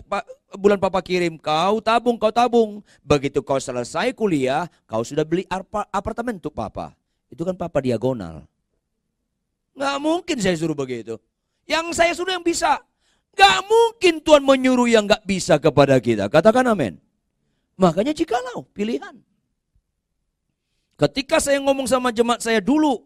[0.56, 2.80] bulan papa kirim, kau tabung, kau tabung.
[3.04, 5.44] Begitu kau selesai kuliah, kau sudah beli
[5.92, 6.96] apartemen untuk papa.
[7.28, 8.48] Itu kan papa diagonal.
[9.76, 11.20] Nggak mungkin saya suruh begitu.
[11.66, 12.82] Yang saya suruh yang bisa.
[13.32, 16.28] Nggak mungkin Tuhan menyuruh yang nggak bisa kepada kita.
[16.28, 17.00] Katakan amin.
[17.80, 19.18] Makanya jikalau pilihan.
[21.00, 23.02] Ketika saya ngomong sama jemaat saya dulu,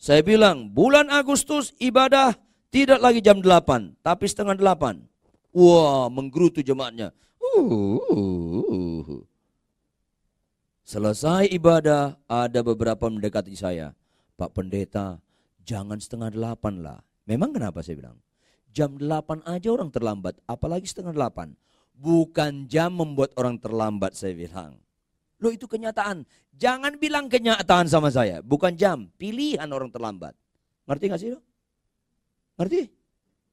[0.00, 2.34] saya bilang bulan Agustus ibadah
[2.74, 4.98] tidak lagi jam 8, tapi setengah 8.
[5.54, 7.14] Wah, menggerutu jemaatnya.
[7.38, 9.22] Uh,
[10.82, 13.94] Selesai ibadah, ada beberapa mendekati saya.
[14.34, 15.22] Pak Pendeta,
[15.70, 16.98] jangan setengah 8 lah.
[17.30, 18.18] Memang kenapa saya bilang?
[18.74, 21.54] Jam 8 aja orang terlambat, apalagi setengah 8.
[21.94, 24.74] Bukan jam membuat orang terlambat, saya bilang.
[25.38, 26.26] Loh itu kenyataan.
[26.58, 28.42] Jangan bilang kenyataan sama saya.
[28.42, 30.34] Bukan jam, pilihan orang terlambat.
[30.90, 31.30] Ngerti gak sih?
[32.58, 32.90] Ngerti?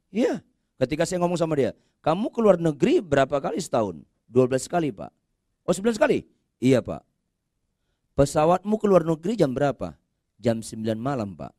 [0.10, 0.42] Iya.
[0.82, 4.02] Ketika saya ngomong sama dia, kamu keluar negeri berapa kali setahun?
[4.30, 5.12] 12 kali pak.
[5.64, 6.28] Oh 9 kali?
[6.60, 7.02] Iya pak.
[8.18, 9.96] Pesawatmu keluar negeri jam berapa?
[10.38, 11.56] Jam 9 malam pak.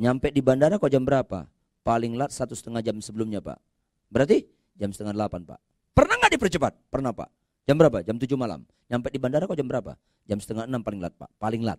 [0.00, 1.44] Nyampe di bandara kok jam berapa?
[1.84, 3.60] Paling lat satu setengah jam sebelumnya pak.
[4.08, 5.60] Berarti jam setengah delapan pak.
[5.92, 6.72] Pernah nggak dipercepat?
[6.88, 7.28] Pernah pak.
[7.68, 8.00] Jam berapa?
[8.00, 8.64] Jam 7 malam.
[8.88, 10.00] Nyampe di bandara kok jam berapa?
[10.24, 11.28] Jam setengah 6 paling lat pak.
[11.36, 11.76] Paling lat.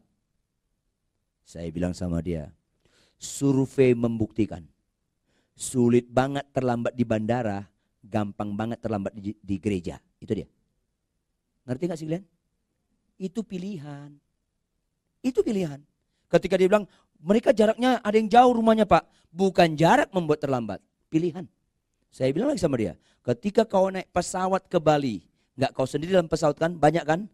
[1.42, 2.54] Saya bilang sama dia,
[3.18, 4.62] survei membuktikan.
[5.58, 7.66] Sulit banget terlambat di bandara,
[8.06, 9.98] gampang banget terlambat di, di gereja.
[10.22, 10.48] Itu dia.
[11.66, 12.26] Ngerti gak sih kalian?
[13.18, 14.14] Itu pilihan.
[15.26, 15.82] Itu pilihan.
[16.32, 16.88] Ketika dia bilang,
[17.22, 19.06] mereka jaraknya ada yang jauh rumahnya pak.
[19.32, 20.84] Bukan jarak membuat terlambat.
[21.08, 21.48] Pilihan.
[22.12, 25.24] Saya bilang lagi sama dia, ketika kau naik pesawat ke Bali,
[25.56, 26.74] Enggak kau sendiri dalam pesawat kan?
[26.74, 27.28] Banyak kan?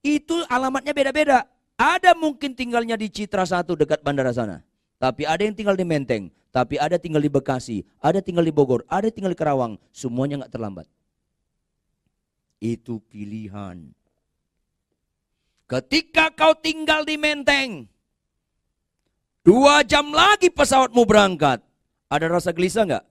[0.00, 1.44] Itu alamatnya beda-beda.
[1.78, 4.62] Ada mungkin tinggalnya di Citra satu dekat bandara sana.
[4.98, 6.30] Tapi ada yang tinggal di Menteng.
[6.50, 7.86] Tapi ada tinggal di Bekasi.
[8.02, 8.82] Ada tinggal di Bogor.
[8.90, 9.78] Ada tinggal di Kerawang.
[9.94, 10.86] Semuanya nggak terlambat.
[12.58, 13.94] Itu pilihan.
[15.68, 17.84] Ketika kau tinggal di Menteng.
[19.48, 21.64] Dua jam lagi pesawatmu berangkat.
[22.12, 23.04] Ada rasa gelisah nggak?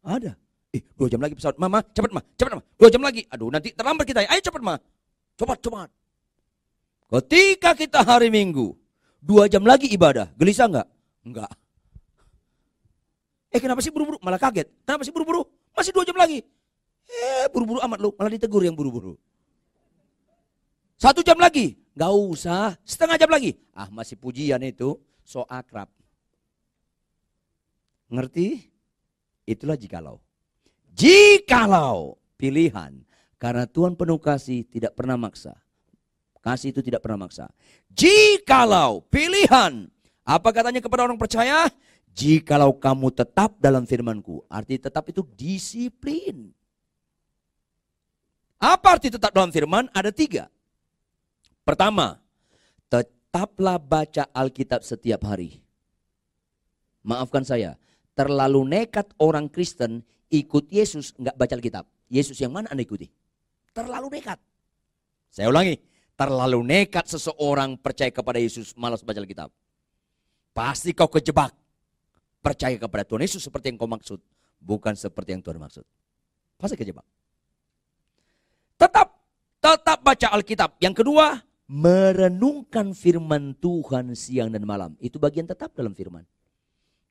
[0.00, 0.32] Ada.
[0.72, 1.60] Eh, dua jam lagi pesawat.
[1.60, 2.64] Mama, cepat mah, cepat mah.
[2.80, 3.28] Dua jam lagi.
[3.28, 4.24] Aduh, nanti terlambat kita.
[4.24, 4.80] Ayo cepat mah.
[5.36, 5.88] Cepat, cepat.
[7.12, 8.72] Ketika kita hari Minggu,
[9.20, 10.88] dua jam lagi ibadah, gelisah enggak?
[11.20, 11.52] Enggak.
[13.52, 14.16] Eh kenapa sih buru-buru?
[14.24, 14.72] Malah kaget.
[14.88, 15.44] Kenapa sih buru-buru?
[15.76, 16.48] Masih dua jam lagi.
[17.08, 19.20] Eh buru-buru amat lu, malah ditegur yang buru-buru.
[20.96, 22.72] Satu jam lagi, Enggak usah.
[22.88, 24.96] Setengah jam lagi, ah masih pujian itu,
[25.28, 25.92] so akrab.
[28.08, 28.64] Ngerti?
[29.44, 30.16] Itulah jikalau.
[30.96, 33.04] Jikalau pilihan,
[33.36, 35.52] karena Tuhan penuh kasih tidak pernah maksa.
[36.40, 37.52] Kasih itu tidak pernah maksa.
[37.92, 39.92] Jikalau pilihan,
[40.24, 41.68] apa katanya kepada orang percaya?
[42.16, 46.50] Jikalau kamu tetap dalam firmanku, arti tetap itu disiplin.
[48.58, 49.86] Apa arti tetap dalam firman?
[49.94, 50.50] Ada tiga.
[51.62, 52.18] Pertama,
[53.38, 55.62] tetaplah baca Alkitab setiap hari.
[57.06, 57.78] Maafkan saya,
[58.18, 61.86] terlalu nekat orang Kristen ikut Yesus nggak baca Alkitab.
[62.10, 63.06] Yesus yang mana Anda ikuti?
[63.70, 64.42] Terlalu nekat.
[65.30, 65.78] Saya ulangi,
[66.18, 69.54] terlalu nekat seseorang percaya kepada Yesus malas baca Alkitab.
[70.50, 71.54] Pasti kau kejebak.
[72.42, 74.18] Percaya kepada Tuhan Yesus seperti yang kau maksud,
[74.58, 75.86] bukan seperti yang Tuhan maksud.
[76.58, 77.06] Pasti kejebak.
[78.74, 79.14] Tetap,
[79.62, 80.74] tetap baca Alkitab.
[80.82, 84.96] Yang kedua, merenungkan firman Tuhan siang dan malam.
[84.98, 86.24] Itu bagian tetap dalam firman.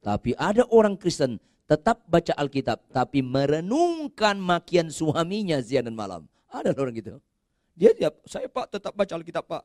[0.02, 1.38] Tapi ada orang Kristen
[1.70, 6.26] tetap baca Alkitab, tapi merenungkan makian suaminya siang dan malam.
[6.50, 7.22] Ada orang gitu.
[7.78, 9.64] Dia tiap, saya pak tetap baca Alkitab pak.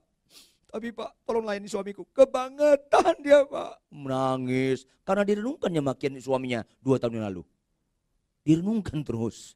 [0.72, 2.04] Tapi pak, tolong layani suamiku.
[2.12, 3.76] Kebangetan dia pak.
[3.92, 4.88] Menangis.
[5.04, 7.42] Karena direnungkannya makian suaminya dua tahun yang lalu.
[8.42, 9.54] Direnungkan terus.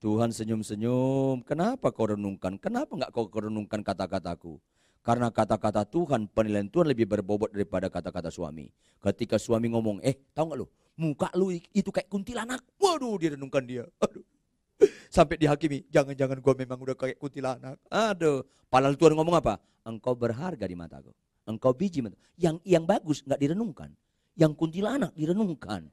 [0.00, 1.44] Tuhan senyum-senyum.
[1.44, 2.56] Kenapa kau renungkan?
[2.56, 4.56] Kenapa enggak kau renungkan kata-kataku?
[5.04, 8.68] Karena kata-kata Tuhan, penilaian Tuhan lebih berbobot daripada kata-kata suami.
[9.00, 12.60] Ketika suami ngomong, eh tahu nggak lu, muka lu itu kayak kuntilanak.
[12.80, 13.84] Waduh, direnungkan dia.
[14.00, 14.24] Aduh.
[15.14, 17.76] Sampai dihakimi, jangan-jangan gua memang udah kayak kuntilanak.
[17.88, 19.60] Aduh, padahal Tuhan ngomong apa?
[19.84, 21.12] Engkau berharga di mataku.
[21.48, 22.16] Engkau biji mata.
[22.36, 23.92] Yang yang bagus nggak direnungkan.
[24.36, 25.88] Yang kuntilanak direnungkan.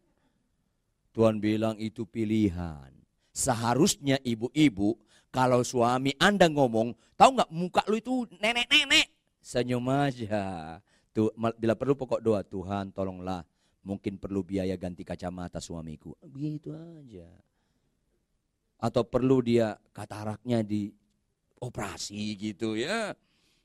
[1.16, 2.97] Tuhan bilang itu pilihan.
[3.38, 4.98] Seharusnya ibu-ibu
[5.30, 10.82] kalau suami Anda ngomong, tahu nggak muka lu itu nenek-nenek, senyum aja.
[11.14, 11.30] Tuh,
[11.62, 13.46] bila perlu pokok doa, Tuhan tolonglah.
[13.86, 16.18] Mungkin perlu biaya ganti kacamata suamiku.
[16.26, 17.30] Begitu aja.
[18.82, 20.90] Atau perlu dia kataraknya di
[21.62, 23.14] operasi gitu ya.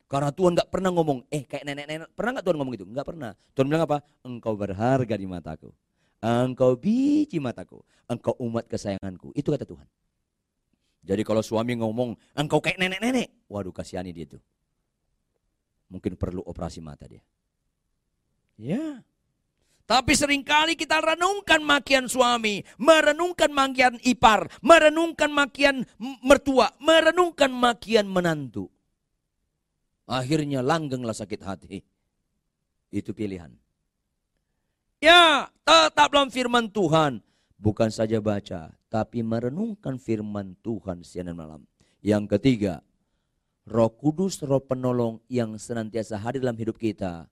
[0.04, 2.12] Karena Tuhan nggak pernah ngomong, eh kayak nenek-nenek.
[2.12, 2.86] Pernah nggak Tuhan ngomong gitu?
[2.92, 3.32] Nggak pernah.
[3.56, 3.98] Tuhan bilang apa?
[4.20, 5.72] Engkau berharga di mataku.
[6.22, 9.34] Engkau biji mataku, engkau umat kesayanganku.
[9.34, 9.90] Itu kata Tuhan.
[11.02, 13.50] Jadi kalau suami ngomong, engkau kayak nenek-nenek.
[13.50, 14.38] Waduh kasihani dia itu.
[15.90, 17.18] Mungkin perlu operasi mata dia.
[18.54, 19.02] Ya.
[19.82, 25.82] Tapi sering kali kita renungkan makian suami, merenungkan makian ipar, merenungkan makian
[26.22, 28.70] mertua, merenungkan makian menantu.
[30.06, 31.82] Akhirnya langgenglah sakit hati.
[32.94, 33.61] Itu pilihan.
[35.02, 37.18] Ya, tetap dalam firman Tuhan.
[37.58, 41.66] Bukan saja baca, tapi merenungkan firman Tuhan siang dan malam.
[41.98, 42.86] Yang ketiga,
[43.66, 47.26] roh kudus, roh penolong yang senantiasa hadir dalam hidup kita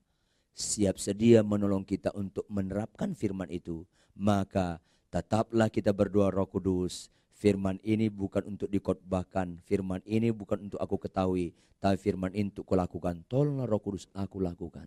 [0.51, 7.09] siap sedia menolong kita untuk menerapkan firman itu, maka tetaplah kita berdoa Roh Kudus.
[7.41, 12.69] Firman ini bukan untuk dikotbahkan, firman ini bukan untuk aku ketahui, tapi firman ini untuk
[12.69, 13.25] kulakukan.
[13.25, 14.85] Tolonglah Roh Kudus aku lakukan.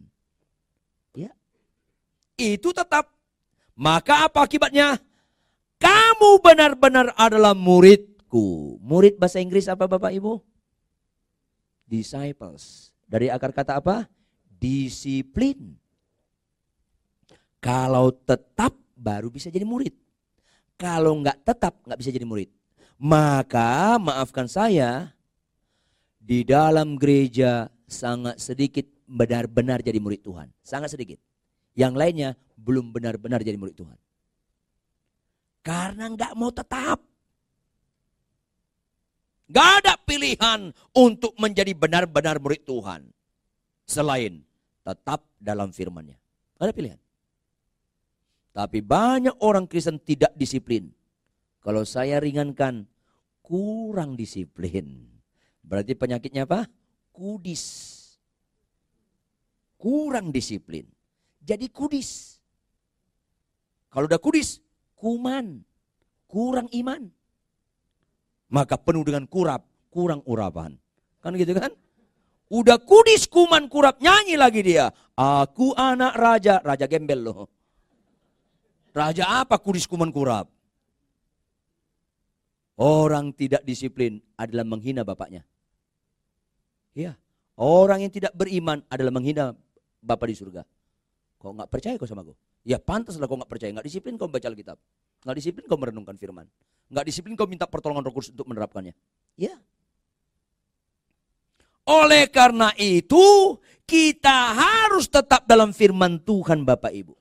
[1.18, 1.34] Ya.
[2.34, 3.10] Itu tetap.
[3.74, 4.98] Maka apa akibatnya?
[5.78, 8.78] Kamu benar-benar adalah muridku.
[8.82, 10.38] Murid bahasa Inggris apa Bapak Ibu?
[11.84, 12.94] Disciples.
[13.04, 14.08] Dari akar kata apa?
[14.64, 15.76] disiplin.
[17.60, 19.92] Kalau tetap baru bisa jadi murid.
[20.80, 22.48] Kalau nggak tetap nggak bisa jadi murid.
[22.96, 25.12] Maka maafkan saya,
[26.16, 30.48] di dalam gereja sangat sedikit benar-benar jadi murid Tuhan.
[30.64, 31.20] Sangat sedikit.
[31.74, 33.98] Yang lainnya belum benar-benar jadi murid Tuhan.
[35.60, 37.02] Karena nggak mau tetap.
[39.44, 43.04] Gak ada pilihan untuk menjadi benar-benar murid Tuhan.
[43.84, 44.40] Selain
[44.80, 46.16] tetap dalam firman-Nya.
[46.56, 47.00] Ada pilihan.
[48.54, 50.88] Tapi banyak orang Kristen tidak disiplin.
[51.60, 52.86] Kalau saya ringankan,
[53.44, 55.10] kurang disiplin.
[55.60, 56.70] Berarti penyakitnya apa?
[57.12, 57.64] Kudis.
[59.76, 60.93] Kurang disiplin.
[61.44, 62.40] Jadi kudis.
[63.92, 64.58] Kalau udah kudis,
[64.96, 65.60] kuman.
[66.24, 67.12] Kurang iman.
[68.50, 70.74] Maka penuh dengan kurap, kurang urapan.
[71.22, 71.70] Kan gitu kan?
[72.50, 74.90] Udah kudis kuman kurap nyanyi lagi dia.
[75.14, 77.46] Aku anak raja, raja gembel loh.
[78.90, 80.50] Raja apa kudis kuman kurap?
[82.74, 85.46] Orang tidak disiplin adalah menghina bapaknya.
[86.94, 87.14] Iya,
[87.58, 89.54] orang yang tidak beriman adalah menghina
[90.02, 90.62] bapak di surga.
[91.44, 92.32] Kau nggak percaya kau sama aku?
[92.64, 94.80] Ya pantaslah kau nggak percaya, nggak disiplin kau baca Alkitab,
[95.28, 96.48] nggak disiplin kau merenungkan Firman,
[96.88, 98.96] nggak disiplin kau minta pertolongan Roh Kudus untuk menerapkannya.
[99.36, 99.52] Ya,
[101.84, 107.12] oleh karena itu, kita harus tetap dalam firman Tuhan Bapak Ibu.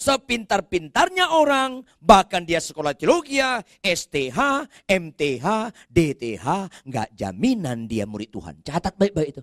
[0.00, 3.38] Sepintar-pintarnya orang, bahkan dia sekolah teologi,
[3.84, 5.46] STH, MTH,
[5.92, 6.46] DTH,
[6.88, 8.64] nggak jaminan dia murid Tuhan.
[8.64, 9.42] Catat baik-baik itu.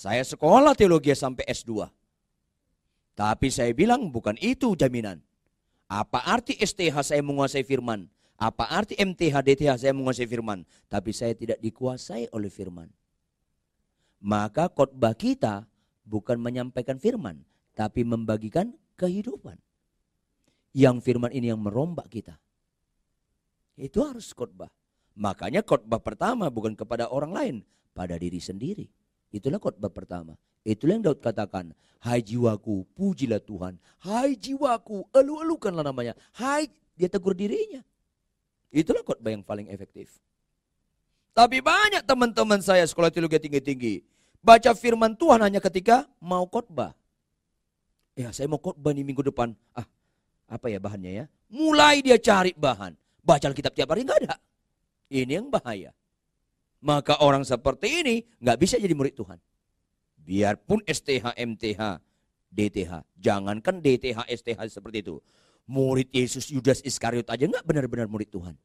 [0.00, 1.84] Saya sekolah teologi sampai S2.
[3.12, 5.20] Tapi saya bilang bukan itu jaminan.
[5.92, 8.08] Apa arti STH saya menguasai firman?
[8.40, 10.64] Apa arti MTH, DTH saya menguasai firman.
[10.88, 12.88] Tapi saya tidak dikuasai oleh firman.
[14.24, 15.68] Maka khotbah kita
[16.08, 17.44] bukan menyampaikan firman.
[17.76, 19.60] Tapi membagikan kehidupan.
[20.72, 22.40] Yang firman ini yang merombak kita.
[23.76, 24.72] Itu harus khotbah.
[25.12, 27.56] Makanya khotbah pertama bukan kepada orang lain.
[27.92, 28.99] Pada diri sendiri.
[29.30, 30.34] Itulah khotbah pertama.
[30.66, 31.72] Itulah yang Daud katakan.
[32.00, 33.78] Hai jiwaku, pujilah Tuhan.
[34.02, 36.16] Hai jiwaku, elu-elukanlah namanya.
[36.34, 36.66] Hai,
[36.96, 37.84] dia tegur dirinya.
[38.72, 40.18] Itulah khotbah yang paling efektif.
[41.30, 44.02] Tapi banyak teman-teman saya sekolah teologi tinggi-tinggi.
[44.40, 46.96] Baca firman Tuhan hanya ketika mau khotbah.
[48.18, 49.54] Ya saya mau khotbah nih minggu depan.
[49.76, 49.86] Ah
[50.50, 51.24] apa ya bahannya ya.
[51.46, 52.98] Mulai dia cari bahan.
[53.22, 54.34] Baca Alkitab tiap hari nggak ada.
[55.06, 55.94] Ini yang bahaya.
[56.80, 59.36] Maka orang seperti ini nggak bisa jadi murid Tuhan.
[60.20, 61.80] Biarpun STH, MTH,
[62.48, 62.92] DTH.
[63.20, 65.20] Jangankan DTH, STH seperti itu
[65.70, 68.58] murid Yesus Yudas Iskariot aja nggak benar-benar murid Tuhan.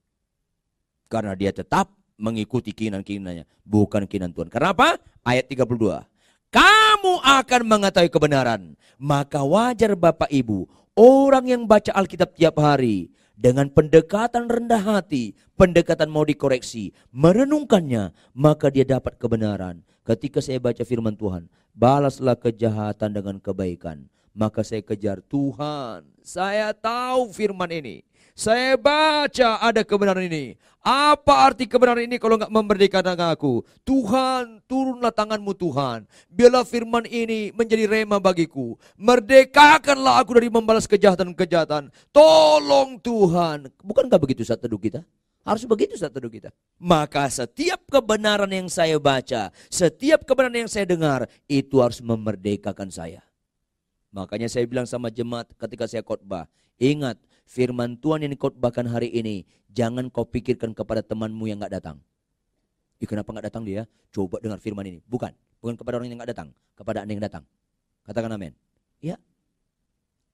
[1.05, 4.49] Karena dia tetap mengikuti keinginan-keinginannya, bukan keinginan Tuhan.
[4.49, 4.97] Karena apa?
[5.21, 6.01] Ayat 32.
[6.49, 10.65] Kamu akan mengetahui kebenaran, maka wajar Bapak Ibu,
[10.97, 18.71] orang yang baca Alkitab tiap hari, dengan pendekatan rendah hati, pendekatan mau dikoreksi, merenungkannya, maka
[18.71, 19.83] dia dapat kebenaran.
[20.07, 26.03] Ketika saya baca firman Tuhan, balaslah kejahatan dengan kebaikan maka saya kejar Tuhan.
[26.19, 28.03] Saya tahu firman ini.
[28.35, 30.59] Saya baca ada kebenaran ini.
[30.83, 33.63] Apa arti kebenaran ini kalau nggak memerdekakan aku?
[33.87, 36.03] Tuhan, turunlah tanganmu Tuhan.
[36.27, 38.75] Biarlah firman ini menjadi rema bagiku.
[38.99, 41.87] Merdekakanlah aku dari membalas kejahatan-kejahatan.
[42.11, 43.71] Tolong Tuhan.
[43.79, 44.99] Bukankah begitu saat teduh kita?
[45.47, 46.51] Harus begitu saat teduh kita.
[46.75, 53.23] Maka setiap kebenaran yang saya baca, setiap kebenaran yang saya dengar, itu harus memerdekakan saya
[54.15, 56.47] Makanya saya bilang sama jemaat ketika saya khotbah,
[56.79, 61.97] ingat firman Tuhan yang dikhotbahkan hari ini, jangan kau pikirkan kepada temanmu yang nggak datang.
[62.99, 63.87] Ih, kenapa nggak datang dia?
[64.11, 64.99] Coba dengar firman ini.
[65.05, 65.31] Bukan,
[65.61, 67.43] bukan kepada orang yang nggak datang, kepada anda yang datang.
[68.05, 68.53] Katakan amin.
[68.99, 69.15] Ya,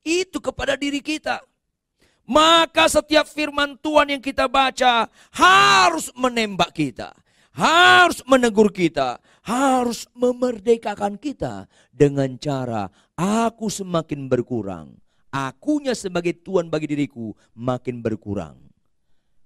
[0.01, 1.43] itu kepada diri kita.
[2.25, 7.11] Maka setiap firman Tuhan yang kita baca harus menembak kita
[7.51, 12.87] harus menegur kita, harus memerdekakan kita dengan cara
[13.19, 14.95] aku semakin berkurang,
[15.31, 18.59] akunya sebagai Tuhan bagi diriku makin berkurang.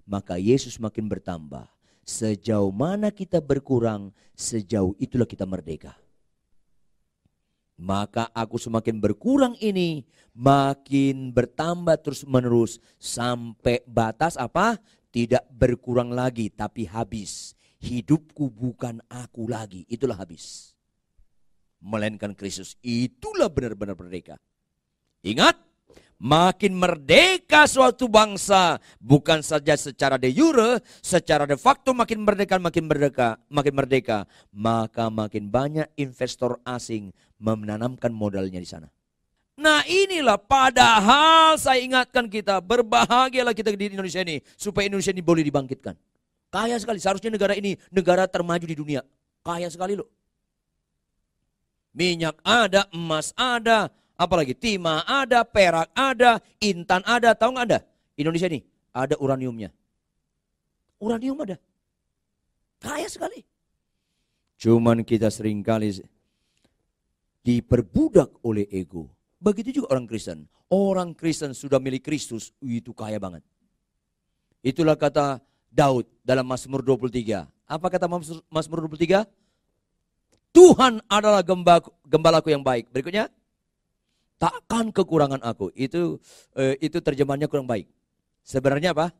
[0.06, 1.66] Maka Yesus makin bertambah.
[2.06, 5.98] Sejauh mana kita berkurang, sejauh itulah kita merdeka.
[7.76, 14.78] Maka aku semakin berkurang ini, makin bertambah terus menerus sampai batas apa?
[15.10, 19.84] Tidak berkurang lagi tapi habis hidupku bukan aku lagi.
[19.90, 20.72] Itulah habis.
[21.82, 22.74] Melainkan Kristus.
[22.80, 24.40] Itulah benar-benar merdeka.
[25.26, 25.58] Ingat,
[26.16, 32.84] makin merdeka suatu bangsa bukan saja secara de jure, secara de facto makin merdeka, makin
[32.88, 34.18] merdeka, makin merdeka,
[34.52, 38.88] maka makin banyak investor asing menanamkan modalnya di sana.
[39.56, 45.40] Nah inilah padahal saya ingatkan kita berbahagialah kita di Indonesia ini supaya Indonesia ini boleh
[45.40, 45.96] dibangkitkan.
[46.52, 47.00] Kaya sekali.
[47.00, 49.00] Seharusnya negara ini negara termaju di dunia.
[49.40, 50.08] Kaya sekali loh.
[51.96, 57.80] Minyak ada, emas ada, apalagi timah ada, perak ada, intan ada, tahu nggak ada?
[58.16, 58.64] Indonesia ini
[58.96, 59.70] ada uraniumnya.
[60.96, 61.60] Uranium ada.
[62.80, 63.44] Kaya sekali.
[64.56, 65.92] Cuman kita sering kali
[67.44, 69.12] diperbudak oleh ego.
[69.36, 70.48] Begitu juga orang Kristen.
[70.66, 73.44] Orang Kristen sudah milik Kristus, itu kaya banget.
[74.64, 75.38] Itulah kata
[75.70, 77.46] Daud dalam Mazmur 23.
[77.68, 78.10] Apa kata
[78.50, 79.22] Mazmur 23?
[80.50, 82.88] Tuhan adalah gembalaku, gembalaku yang baik.
[82.90, 83.28] Berikutnya,
[84.36, 85.72] takkan kekurangan aku.
[85.76, 86.20] Itu
[86.56, 87.88] eh, itu terjemahannya kurang baik.
[88.46, 89.10] Sebenarnya apa?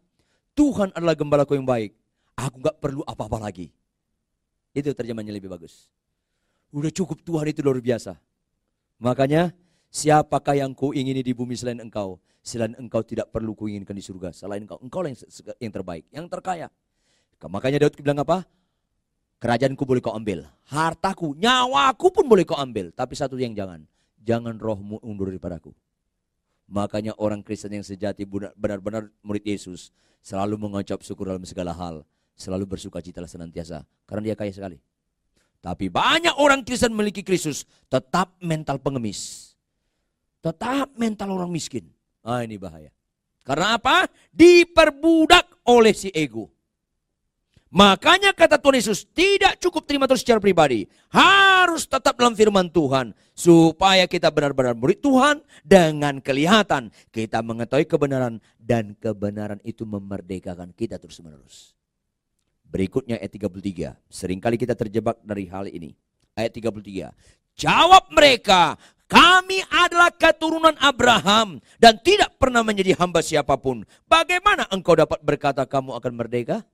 [0.57, 1.93] Tuhan adalah gembalaku yang baik.
[2.37, 3.73] Aku nggak perlu apa-apa lagi.
[4.77, 5.89] Itu terjemahannya lebih bagus.
[6.73, 8.17] Udah cukup Tuhan itu luar biasa.
[9.01, 9.53] Makanya
[9.89, 12.21] siapakah yang ku ingini di bumi selain engkau?
[12.45, 14.31] Selain engkau tidak perlu kuinginkan di surga.
[14.31, 15.17] Selain engkau, engkau yang,
[15.59, 16.69] yang terbaik, yang terkaya.
[17.43, 18.47] Makanya Daud bilang apa?
[19.37, 20.49] Kerajaanku boleh kau ambil.
[20.71, 22.89] Hartaku, nyawaku pun boleh kau ambil.
[22.95, 23.85] Tapi satu yang jangan.
[24.27, 25.71] Jangan rohmu undur daripadaku.
[26.67, 28.27] Makanya orang Kristen yang sejati
[28.59, 29.95] benar-benar murid Yesus.
[30.19, 32.03] Selalu mengucap syukur dalam segala hal.
[32.35, 33.87] Selalu bersuka cita senantiasa.
[34.03, 34.83] Karena dia kaya sekali.
[35.63, 37.63] Tapi banyak orang Kristen memiliki Kristus.
[37.87, 39.55] Tetap mental pengemis.
[40.43, 41.87] Tetap mental orang miskin.
[42.27, 42.91] Ah ini bahaya.
[43.47, 44.11] Karena apa?
[44.35, 46.51] Diperbudak oleh si ego.
[47.67, 50.87] Makanya kata Tuhan Yesus tidak cukup terima terus secara pribadi.
[51.11, 53.11] Harus tetap dalam firman Tuhan.
[53.35, 56.95] Supaya kita benar-benar murid Tuhan dengan kelihatan.
[57.11, 61.75] Kita mengetahui kebenaran dan kebenaran itu memerdekakan kita terus menerus.
[62.67, 63.99] Berikutnya ayat 33.
[64.11, 65.95] Seringkali kita terjebak dari hal ini.
[66.39, 67.11] Ayat 33.
[67.57, 73.87] Jawab mereka, kami adalah keturunan Abraham dan tidak pernah menjadi hamba siapa pun.
[74.11, 76.67] Bagaimana engkau dapat berkata kamu akan merdeka?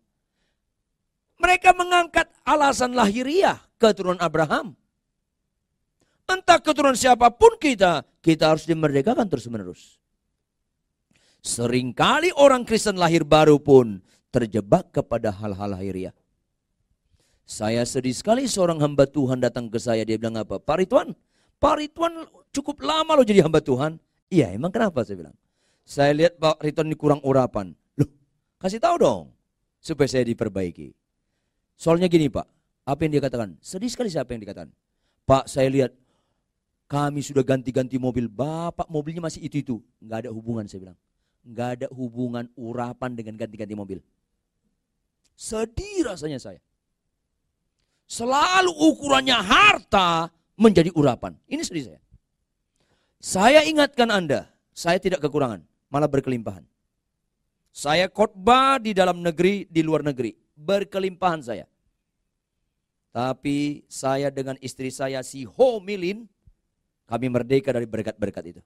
[1.42, 4.78] Mereka mengangkat alasan lahiriah keturunan Abraham.
[6.30, 9.98] Entah keturunan siapa pun kita, kita harus dimerdekakan terus-menerus.
[11.42, 13.98] Seringkali orang Kristen lahir baru pun
[14.30, 16.14] terjebak kepada hal-hal lahiriah.
[17.42, 20.62] Saya sedih sekali seorang hamba Tuhan datang ke saya, dia bilang apa?
[20.62, 21.10] Pak Ridwan,
[21.58, 22.14] Pak Ridwan
[22.54, 23.98] cukup lama loh jadi hamba Tuhan.
[24.30, 25.36] Iya emang kenapa saya bilang.
[25.82, 27.74] Saya lihat Pak Ridwan ini kurang urapan.
[27.98, 28.08] Loh
[28.62, 29.24] kasih tahu dong.
[29.82, 31.01] Supaya saya diperbaiki.
[31.76, 32.46] Soalnya gini Pak.
[32.82, 33.54] Apa yang dia katakan?
[33.62, 34.70] Sedih sekali siapa yang dikatakan.
[35.22, 35.92] Pak saya lihat
[36.90, 38.26] kami sudah ganti-ganti mobil.
[38.28, 39.80] Bapak mobilnya masih itu-itu.
[40.02, 40.98] Nggak ada hubungan saya bilang.
[41.42, 43.98] Nggak ada hubungan urapan dengan ganti-ganti mobil.
[45.38, 46.60] Sedih rasanya saya.
[48.04, 50.28] Selalu ukurannya harta,
[50.60, 51.32] menjadi urapan.
[51.48, 52.00] Ini sedih saya.
[53.22, 56.66] Saya ingatkan Anda, saya tidak kekurangan, malah berkelimpahan.
[57.72, 61.66] Saya khotbah di dalam negeri, di luar negeri, berkelimpahan saya.
[63.12, 66.24] Tapi saya dengan istri saya si Ho Milin,
[67.04, 68.62] kami merdeka dari berkat-berkat itu.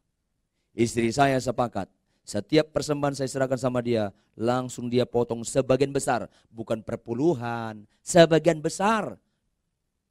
[0.76, 1.90] Istri saya sepakat,
[2.22, 9.18] setiap persembahan saya serahkan sama dia, langsung dia potong sebagian besar, bukan perpuluhan, sebagian besar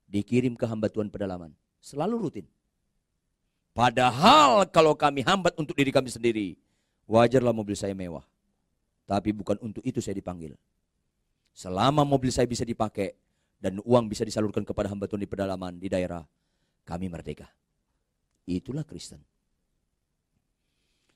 [0.09, 1.55] dikirim ke hamba Tuhan pedalaman.
[1.79, 2.45] Selalu rutin.
[3.75, 6.47] Padahal kalau kami hambat untuk diri kami sendiri,
[7.07, 8.23] wajarlah mobil saya mewah.
[9.05, 10.57] Tapi bukan untuk itu saya dipanggil.
[11.55, 13.15] Selama mobil saya bisa dipakai
[13.63, 16.27] dan uang bisa disalurkan kepada hamba Tuhan di pedalaman, di daerah,
[16.83, 17.47] kami merdeka.
[18.43, 19.23] Itulah Kristen.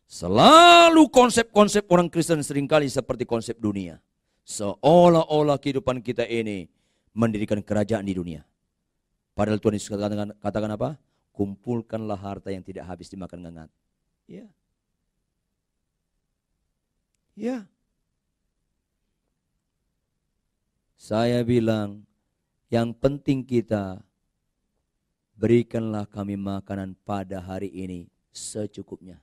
[0.09, 3.99] Selalu konsep-konsep orang Kristen sering kali seperti konsep dunia.
[4.47, 6.65] Seolah-olah kehidupan kita ini
[7.13, 8.41] mendirikan kerajaan di dunia.
[9.37, 10.97] Padahal Tuhan Yesus katakan, katakan apa?
[11.35, 13.69] Kumpulkanlah harta yang tidak habis dimakan ngengat.
[14.25, 14.47] Ya.
[17.37, 17.69] Ya.
[20.99, 22.03] Saya bilang,
[22.67, 24.03] yang penting kita
[25.39, 29.15] berikanlah kami makanan pada hari ini secukupnya.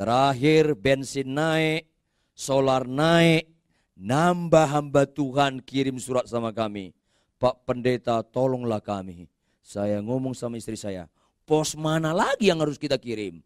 [0.00, 1.84] Terakhir bensin naik,
[2.32, 3.52] solar naik,
[4.00, 6.96] nambah hamba Tuhan kirim surat sama kami.
[7.36, 9.28] Pak pendeta tolonglah kami.
[9.60, 11.04] Saya ngomong sama istri saya,
[11.44, 13.44] pos mana lagi yang harus kita kirim?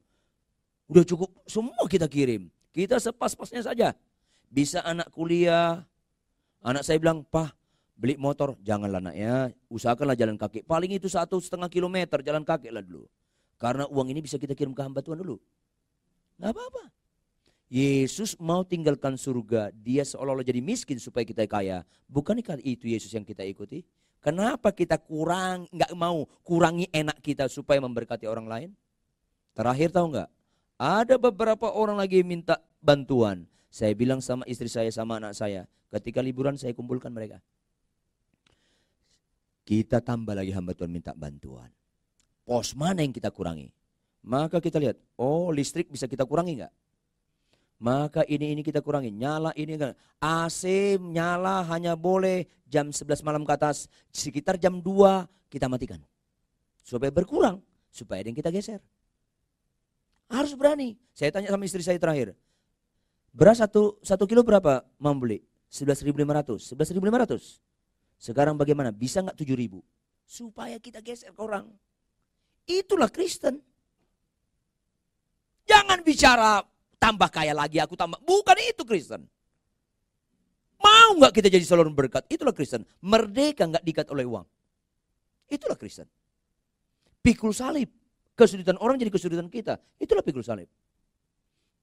[0.86, 2.46] Udah cukup semua kita kirim.
[2.70, 3.98] Kita sepas-pasnya saja.
[4.56, 5.84] Bisa anak kuliah.
[6.64, 7.52] Anak saya bilang, Pak
[7.96, 8.54] beli motor.
[8.60, 10.62] Janganlah nak ya, usahakanlah jalan kaki.
[10.62, 13.08] Paling itu satu setengah kilometer jalan kaki lah dulu.
[13.56, 15.40] Karena uang ini bisa kita kirim ke hamba Tuhan dulu.
[16.36, 16.92] Gak apa-apa.
[17.66, 21.82] Yesus mau tinggalkan surga, dia seolah-olah jadi miskin supaya kita kaya.
[22.06, 23.82] Bukankah itu Yesus yang kita ikuti?
[24.22, 28.70] Kenapa kita kurang, nggak mau kurangi enak kita supaya memberkati orang lain?
[29.50, 30.30] Terakhir tahu nggak?
[30.78, 33.50] Ada beberapa orang lagi minta bantuan.
[33.76, 37.44] Saya bilang sama istri saya, sama anak saya, ketika liburan saya kumpulkan mereka.
[39.68, 41.68] Kita tambah lagi hamba Tuhan minta bantuan.
[42.48, 43.68] Pos mana yang kita kurangi?
[44.24, 46.72] Maka kita lihat, oh listrik bisa kita kurangi nggak?
[47.84, 49.92] Maka ini ini kita kurangi, nyala ini enggak.
[50.24, 56.00] AC nyala hanya boleh jam 11 malam ke atas, sekitar jam 2 kita matikan.
[56.80, 57.60] Supaya berkurang,
[57.92, 58.80] supaya ada yang kita geser.
[60.32, 60.96] Harus berani.
[61.12, 62.32] Saya tanya sama istri saya terakhir.
[63.36, 65.44] Beras satu, satu kilo berapa mau beli?
[65.68, 66.72] 11.500.
[66.72, 67.60] 11.500.
[68.16, 68.88] Sekarang bagaimana?
[68.88, 69.76] Bisa nggak 7.000?
[70.24, 71.68] Supaya kita geser ke orang.
[72.64, 73.60] Itulah Kristen.
[75.68, 76.64] Jangan bicara
[76.96, 78.16] tambah kaya lagi, aku tambah.
[78.24, 79.28] Bukan itu Kristen.
[80.80, 82.24] Mau nggak kita jadi saluran berkat?
[82.32, 82.88] Itulah Kristen.
[83.04, 84.48] Merdeka nggak diikat oleh uang.
[85.52, 86.08] Itulah Kristen.
[87.20, 87.92] Pikul salib.
[88.32, 89.76] Kesulitan orang jadi kesulitan kita.
[90.00, 90.68] Itulah pikul salib.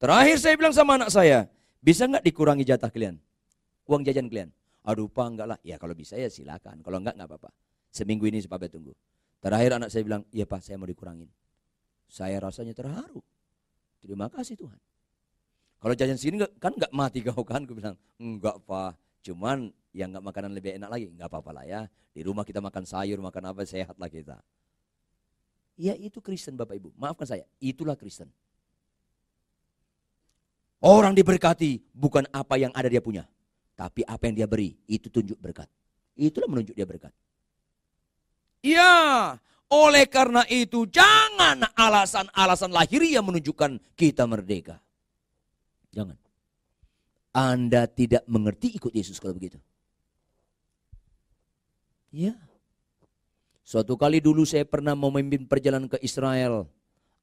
[0.04, 1.48] Terakhir saya bilang sama anak saya,
[1.80, 3.16] bisa nggak dikurangi jatah kalian?
[3.88, 4.52] Uang jajan kalian?
[4.84, 5.60] Aduh pak enggak lah.
[5.64, 6.84] Ya kalau bisa ya silakan.
[6.84, 7.56] Kalau enggak enggak apa-apa.
[7.88, 8.92] Seminggu ini supaya tunggu.
[9.40, 11.32] Terakhir anak saya bilang, iya pak saya mau dikurangin.
[12.12, 13.24] Saya rasanya terharu.
[14.04, 14.76] Terima kasih Tuhan.
[15.80, 17.64] Kalau jajan sini kan nggak mati kau kan?
[17.64, 19.00] Gue bilang, enggak pak.
[19.24, 21.82] Cuman yang nggak makanan lebih enak lagi, nggak apa-apa lah ya.
[22.12, 24.36] Di rumah kita makan sayur, makan apa, sehat lah kita.
[25.80, 26.92] Ya itu Kristen Bapak Ibu.
[27.00, 28.28] Maafkan saya, itulah Kristen.
[30.84, 33.24] Orang diberkati bukan apa yang ada dia punya.
[33.80, 35.72] Tapi apa yang dia beri, itu tunjuk berkat.
[36.20, 37.16] Itulah menunjuk dia berkat.
[38.60, 39.40] Ya,
[39.72, 44.78] oleh karena itu, jangan alasan-alasan lahiriah menunjukkan kita merdeka.
[45.96, 46.20] Jangan.
[47.34, 49.58] Anda tidak mengerti ikut Yesus kalau begitu.
[52.14, 52.38] Ya.
[53.66, 56.70] Suatu kali dulu saya pernah memimpin perjalanan ke Israel.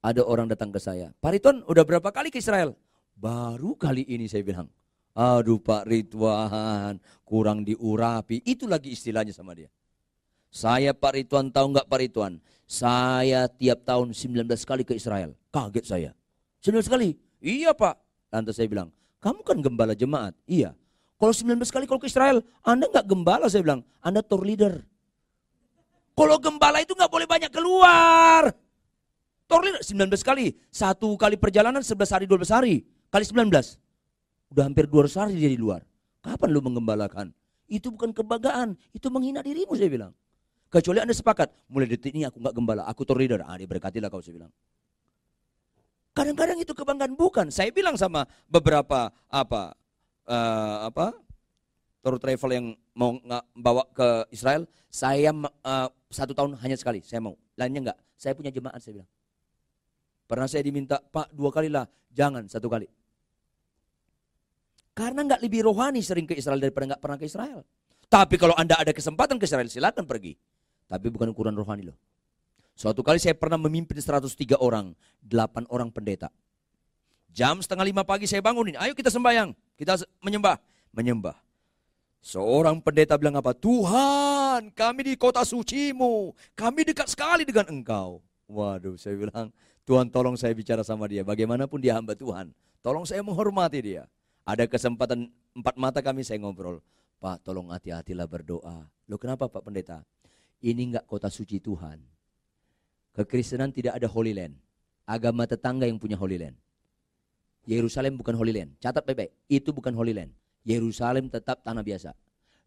[0.03, 1.15] Ada orang datang ke saya.
[1.23, 2.75] Pak Ridwan udah berapa kali ke Israel?
[3.21, 4.73] Baru kali ini saya bilang.
[5.13, 6.97] Aduh Pak Ridwan,
[7.29, 8.41] kurang diurapi.
[8.49, 9.69] Itu lagi istilahnya sama dia.
[10.49, 12.41] Saya Pak Ridwan tahu nggak Pak Ridwan?
[12.65, 15.37] Saya tiap tahun 19 kali ke Israel.
[15.53, 16.11] Kaget saya.
[16.65, 17.19] 19 kali?
[17.45, 18.01] Iya Pak.
[18.33, 18.89] Lantas saya bilang,
[19.21, 20.33] kamu kan gembala jemaat.
[20.49, 20.73] Iya.
[21.21, 23.85] Kalau 19 kali kalau ke Israel, Anda nggak gembala saya bilang.
[24.01, 24.81] Anda tour leader.
[26.17, 28.49] Kalau gembala itu nggak boleh banyak keluar.
[29.45, 30.57] Tour leader 19 kali.
[30.73, 32.87] Satu kali perjalanan 11 hari 12 hari.
[33.11, 33.51] Kali 19.
[34.55, 35.83] Udah hampir 200 hari dia di luar.
[36.23, 37.35] Kapan lu menggembalakan?
[37.67, 40.13] Itu bukan kebanggaan, itu menghina dirimu saya bilang.
[40.71, 43.43] Kecuali Anda sepakat, mulai detik ini aku nggak gembala, aku tour leader.
[43.43, 44.53] Ah, diberkatilah kau saya bilang.
[46.15, 47.51] Kadang-kadang itu kebanggaan bukan.
[47.51, 49.75] Saya bilang sama beberapa apa
[50.27, 51.15] uh, apa
[52.03, 53.19] tour travel yang mau
[53.55, 57.35] bawa ke Israel, saya uh, satu tahun hanya sekali, saya mau.
[57.59, 57.99] Lainnya enggak.
[58.15, 59.11] Saya punya jemaat, saya bilang.
[60.31, 63.00] Pernah saya diminta, Pak dua kali lah, jangan satu kali.
[65.01, 67.65] Karena enggak lebih rohani sering ke Israel daripada enggak pernah ke Israel.
[68.13, 70.37] Tapi kalau Anda ada kesempatan ke Israel, silakan pergi.
[70.85, 71.97] Tapi bukan ukuran rohani loh.
[72.77, 74.93] Suatu kali saya pernah memimpin 103 orang,
[75.25, 76.29] 8 orang pendeta.
[77.33, 80.61] Jam setengah lima pagi saya bangunin, ayo kita sembahyang, kita menyembah.
[80.93, 81.37] Menyembah.
[82.21, 83.57] Seorang pendeta bilang apa?
[83.57, 88.21] Tuhan, kami di kota sucimu, kami dekat sekali dengan engkau.
[88.51, 89.49] Waduh, saya bilang,
[89.89, 92.53] Tuhan tolong saya bicara sama dia, bagaimanapun dia hamba Tuhan.
[92.85, 94.05] Tolong saya menghormati dia.
[94.51, 96.83] Ada kesempatan empat mata kami saya ngobrol.
[97.23, 98.83] Pak, tolong hati-hatilah berdoa.
[99.07, 100.03] Loh kenapa Pak Pendeta?
[100.59, 102.03] Ini enggak kota suci Tuhan.
[103.15, 104.59] Kekristenan tidak ada Holy Land.
[105.11, 106.55] agama tetangga yang punya Holy Land.
[107.67, 108.79] Yerusalem bukan Holy Land.
[108.79, 110.31] Catat baik-baik, itu bukan Holy Land.
[110.63, 112.15] Yerusalem tetap tanah biasa.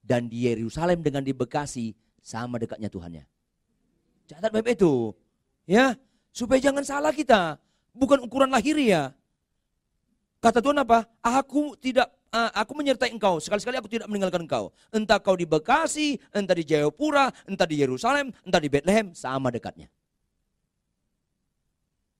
[0.03, 3.23] Dan di Yerusalem dengan di Bekasi sama dekatnya Tuhannya.
[4.27, 5.15] Catat baik-baik itu.
[5.63, 5.95] Ya,
[6.35, 7.55] supaya jangan salah kita.
[7.95, 9.15] Bukan ukuran lahiriah.
[10.43, 11.07] Kata Tuhan apa?
[11.23, 13.39] Aku tidak aku menyertai engkau.
[13.39, 14.75] Sekali-sekali aku tidak meninggalkan engkau.
[14.91, 19.87] Entah kau di Bekasi, entah di Jayapura, entah di Yerusalem, entah di Bethlehem, sama dekatnya.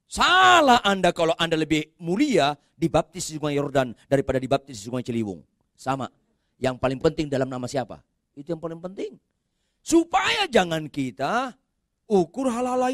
[0.08, 5.44] Salah Anda kalau Anda lebih mulia dibaptis di Sungai Yordan daripada dibaptis di Sungai Ciliwung.
[5.76, 6.08] Sama.
[6.62, 8.00] Yang paling penting dalam nama siapa?
[8.40, 9.20] Itu yang paling penting.
[9.84, 11.58] Supaya jangan kita
[12.08, 12.88] ukur hal-hal.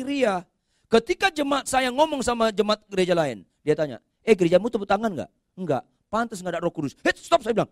[0.90, 5.30] Ketika jemaat saya ngomong sama jemaat gereja lain, dia tanya, eh gerejamu tepuk tangan nggak?
[5.58, 5.82] Enggak,
[6.14, 6.94] pantas nggak ada roh kudus.
[7.02, 7.72] Hei stop saya bilang,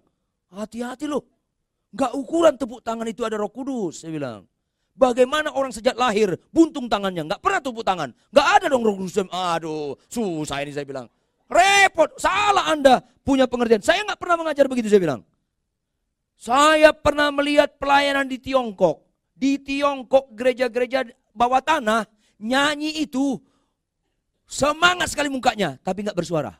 [0.49, 1.21] hati-hati loh.
[1.93, 4.49] Nggak ukuran tepuk tangan itu ada roh kudus, saya bilang.
[4.97, 8.09] Bagaimana orang sejak lahir buntung tangannya, nggak pernah tepuk tangan.
[8.33, 9.21] Nggak ada dong roh kudus.
[9.29, 11.05] Aduh, susah ini saya bilang.
[11.47, 13.79] Repot, salah Anda punya pengertian.
[13.79, 15.21] Saya nggak pernah mengajar begitu saya bilang.
[16.37, 19.05] Saya pernah melihat pelayanan di Tiongkok.
[19.37, 22.09] Di Tiongkok gereja-gereja bawah tanah
[22.41, 23.37] nyanyi itu
[24.47, 26.55] semangat sekali mukanya tapi nggak bersuara.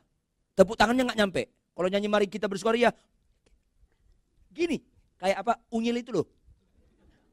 [0.54, 1.42] Tepuk tangannya nggak nyampe.
[1.74, 2.92] Kalau nyanyi mari kita bersuara ya
[4.50, 4.82] gini
[5.22, 6.28] kayak apa unyil itu loh.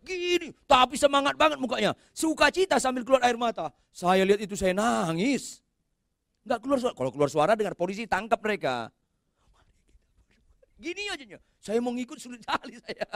[0.05, 1.97] Gini, tapi semangat banget mukanya.
[2.13, 3.73] Sukacita sambil keluar air mata.
[3.89, 5.65] Saya lihat itu saya nangis.
[6.45, 6.93] Nggak keluar suara.
[6.93, 8.93] Kalau keluar suara dengar polisi tangkap mereka.
[10.77, 11.41] Gini aja.
[11.57, 13.09] Saya mau ngikut sulit sekali saya.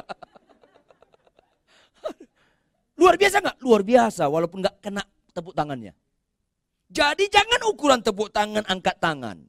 [2.96, 3.56] Luar biasa nggak?
[3.60, 5.04] Luar biasa, walaupun nggak kena
[5.36, 5.92] tepuk tangannya.
[6.88, 9.44] Jadi jangan ukuran tepuk tangan, angkat tangan.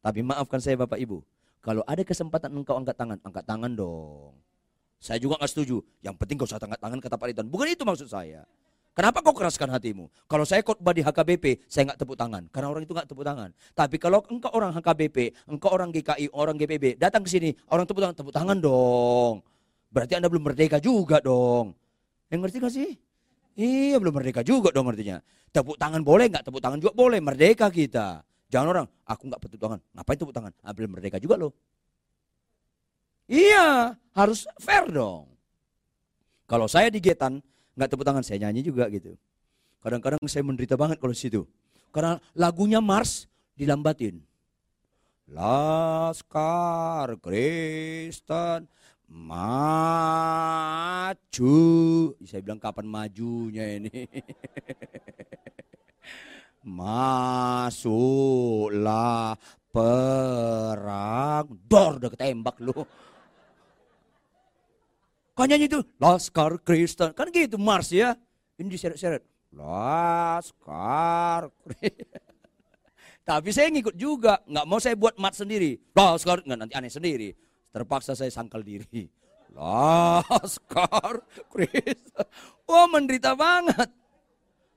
[0.00, 1.20] Tapi maafkan saya Bapak Ibu,
[1.60, 4.32] kalau ada kesempatan engkau angkat tangan, angkat tangan dong.
[4.96, 5.84] Saya juga nggak setuju.
[6.00, 7.46] Yang penting kau usah angkat tangan kata Pak Riton.
[7.52, 8.48] Bukan itu maksud saya.
[8.92, 10.08] Kenapa kau keraskan hatimu?
[10.28, 12.44] Kalau saya khotbah di HKBP, saya nggak tepuk tangan.
[12.52, 13.50] Karena orang itu nggak tepuk tangan.
[13.72, 18.04] Tapi kalau engkau orang HKBP, engkau orang GKI, orang GPB, datang ke sini, orang tepuk
[18.04, 19.40] tangan, tepuk tangan dong.
[19.92, 21.76] Berarti Anda belum merdeka juga dong.
[22.32, 22.90] Yang ngerti gak sih?
[23.56, 25.20] Iya belum merdeka juga dong artinya.
[25.52, 26.44] Tepuk tangan boleh nggak?
[26.48, 27.20] Tepuk tangan juga boleh.
[27.20, 28.24] Merdeka kita.
[28.52, 29.80] Jangan orang, aku nggak tepuk tangan.
[29.96, 30.52] Ngapain tepuk tangan?
[30.60, 31.52] Ah, belum merdeka juga loh.
[33.28, 35.24] Iya, harus fair dong.
[36.44, 37.40] Kalau saya di Getan,
[37.76, 39.16] nggak tepuk tangan, saya nyanyi juga gitu.
[39.80, 41.48] Kadang-kadang saya menderita banget kalau situ.
[41.96, 43.24] Karena lagunya Mars
[43.56, 44.20] dilambatin.
[45.32, 48.68] Laskar Kristen
[49.12, 50.16] maju.
[52.24, 54.08] Saya bilang kapan majunya ini.
[56.64, 58.08] Masuklah
[59.74, 61.46] perang.
[61.68, 62.72] Dor udah ketembak lu.
[65.32, 67.12] Kan nyanyi itu Laskar Kristen.
[67.16, 68.14] Kan gitu Mars ya.
[68.60, 69.24] Ini diseret-seret.
[69.52, 71.50] Laskar
[73.28, 74.38] Tapi saya ngikut juga.
[74.46, 75.80] Nggak mau saya buat mat sendiri.
[75.96, 76.46] Laskar.
[76.46, 77.34] Nggak nanti aneh sendiri.
[77.72, 79.08] Terpaksa saya sangkal diri.
[79.56, 82.28] Laskar Kristen.
[82.68, 83.88] Oh menderita banget.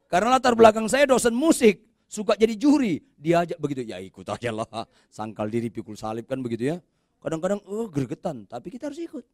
[0.08, 1.84] Karena latar belakang saya dosen musik.
[2.08, 3.04] Suka jadi juri.
[3.20, 3.84] Diajak begitu.
[3.84, 4.88] Ya ikut aja lah.
[5.12, 6.78] Sangkal diri pikul salib kan begitu ya.
[7.20, 8.48] Kadang-kadang oh gregetan.
[8.48, 9.26] Tapi kita harus ikut.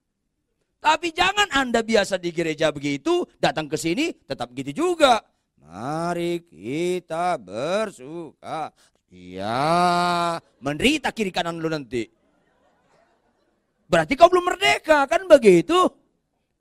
[0.82, 5.22] Tapi jangan Anda biasa di gereja begitu, datang ke sini tetap gitu juga.
[5.62, 8.74] Mari kita bersuka.
[9.12, 12.10] Ya, menderita kiri kanan lu nanti.
[13.92, 15.76] Berarti kau belum merdeka, kan begitu?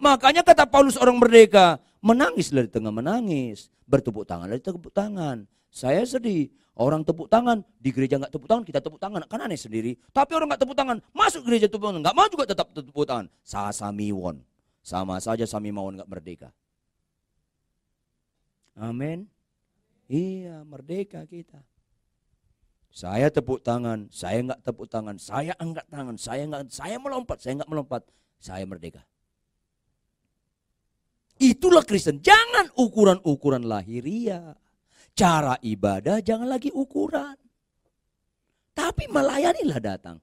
[0.02, 5.46] Makanya kata Paulus orang merdeka, menangis dari tengah menangis, bertepuk tangan dari tepuk tangan.
[5.70, 9.54] Saya sedih, orang tepuk tangan, di gereja nggak tepuk tangan, kita tepuk tangan, kan aneh
[9.54, 9.94] sendiri.
[10.10, 13.30] Tapi orang nggak tepuk tangan, masuk gereja tepuk tangan, nggak mau juga tetap tepuk tangan.
[13.46, 14.42] Sasamiwon,
[14.82, 16.50] sama saja sami mawon nggak merdeka.
[18.74, 19.30] Amin.
[20.10, 21.62] Iya, merdeka kita.
[22.90, 27.62] Saya tepuk tangan, saya nggak tepuk tangan, saya angkat tangan, saya nggak, saya melompat, saya
[27.62, 28.02] nggak melompat,
[28.42, 29.06] saya merdeka.
[31.40, 32.20] Itulah Kristen.
[32.20, 34.52] Jangan ukuran-ukuran lahiriah.
[35.16, 37.32] Cara ibadah jangan lagi ukuran.
[38.76, 40.20] Tapi melayanilah datang.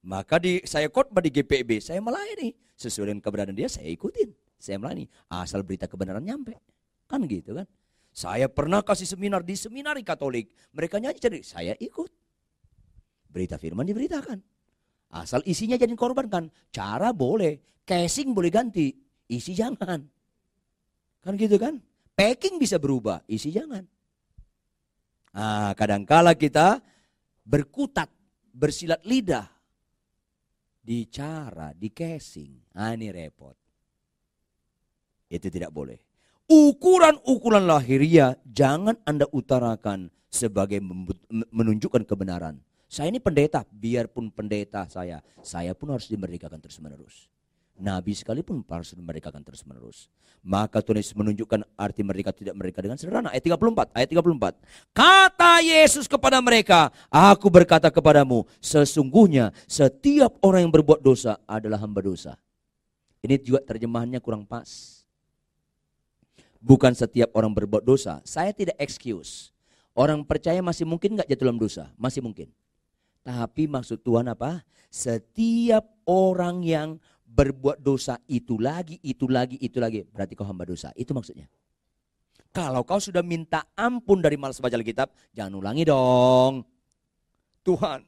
[0.00, 2.56] Maka di saya khotbah di GPB, saya melayani.
[2.72, 4.32] Sesuai dengan keberadaan dia, saya ikutin.
[4.56, 5.04] Saya melayani.
[5.28, 6.56] Asal berita kebenaran nyampe.
[7.04, 7.68] Kan gitu kan.
[8.10, 10.50] Saya pernah kasih seminar di seminari Katolik.
[10.74, 12.10] Mereka nyanyi jadi saya ikut.
[13.30, 14.42] Berita firman diberitakan.
[15.14, 16.44] Asal isinya jadi korban kan.
[16.74, 17.82] Cara boleh.
[17.86, 18.90] Casing boleh ganti.
[19.30, 20.02] Isi jangan.
[21.22, 21.78] Kan gitu kan.
[22.18, 23.22] Packing bisa berubah.
[23.30, 23.86] Isi jangan.
[25.30, 26.82] Nah, kadangkala kita
[27.46, 28.10] berkutat,
[28.50, 29.46] bersilat lidah
[30.82, 32.74] di cara, di casing.
[32.74, 33.54] Ah, ini repot.
[35.30, 36.09] Itu tidak boleh.
[36.50, 40.82] Ukuran-ukuran lahiriah jangan Anda utarakan sebagai
[41.54, 42.58] menunjukkan kebenaran.
[42.90, 47.30] Saya ini pendeta, biarpun pendeta saya, saya pun harus dimerdekakan terus-menerus.
[47.80, 50.10] Nabi sekalipun harus dimerdekakan terus-menerus.
[50.44, 53.32] Maka Tuhan Yesus menunjukkan arti mereka tidak mereka dengan sederhana.
[53.32, 54.92] Ayat 34, ayat 34.
[54.92, 62.04] Kata Yesus kepada mereka, aku berkata kepadamu, sesungguhnya setiap orang yang berbuat dosa adalah hamba
[62.04, 62.36] dosa.
[63.24, 64.99] Ini juga terjemahannya kurang pas.
[66.60, 68.20] Bukan setiap orang berbuat dosa.
[68.22, 69.50] Saya tidak excuse.
[69.96, 71.88] Orang percaya masih mungkin nggak jatuh dalam dosa?
[71.96, 72.52] Masih mungkin.
[73.24, 74.60] Tapi maksud Tuhan apa?
[74.92, 80.04] Setiap orang yang berbuat dosa itu lagi, itu lagi, itu lagi.
[80.04, 80.92] Berarti kau hamba dosa.
[80.92, 81.48] Itu maksudnya.
[82.50, 86.66] Kalau kau sudah minta ampun dari malas baca Alkitab, jangan ulangi dong.
[87.62, 88.02] Tuhan,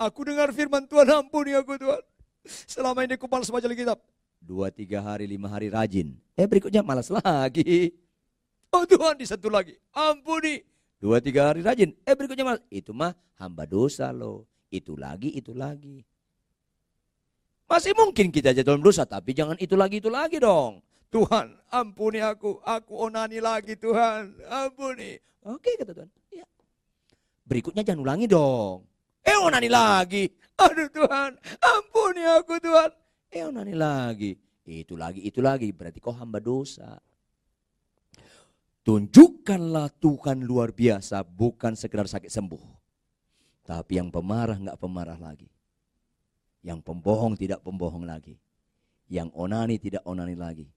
[0.00, 2.00] aku dengar firman Tuhan, ampuni aku Tuhan.
[2.48, 4.00] Selama ini aku malas baca Alkitab.
[4.38, 6.16] Dua, tiga hari, lima hari rajin.
[6.38, 7.92] Eh berikutnya malas lagi.
[8.72, 9.76] Oh Tuhan, di satu lagi.
[9.92, 10.62] Ampuni.
[10.98, 11.92] Dua, tiga hari rajin.
[12.06, 12.62] Eh berikutnya malas.
[12.72, 14.48] Itu mah hamba dosa loh.
[14.68, 16.04] Itu lagi, itu lagi.
[17.68, 20.80] Masih mungkin kita jatuh dalam dosa, tapi jangan itu lagi, itu lagi dong.
[21.08, 25.20] Tuhan, ampuni aku, aku onani lagi Tuhan, ampuni.
[25.44, 26.10] Oke kata Tuhan.
[26.32, 26.44] Ya.
[27.48, 28.84] Berikutnya jangan ulangi dong.
[29.24, 30.28] Eh onani lagi.
[30.56, 32.92] Aduh Tuhan, ampuni aku Tuhan.
[33.28, 34.36] Eh onani lagi.
[34.68, 35.72] Itu lagi, itu lagi.
[35.72, 37.00] Berarti kau hamba dosa.
[38.84, 42.64] Tunjukkanlah Tuhan luar biasa, bukan sekedar sakit sembuh.
[43.68, 45.48] Tapi yang pemarah nggak pemarah lagi.
[46.64, 48.40] Yang pembohong tidak pembohong lagi.
[49.12, 50.68] Yang onani tidak onani lagi.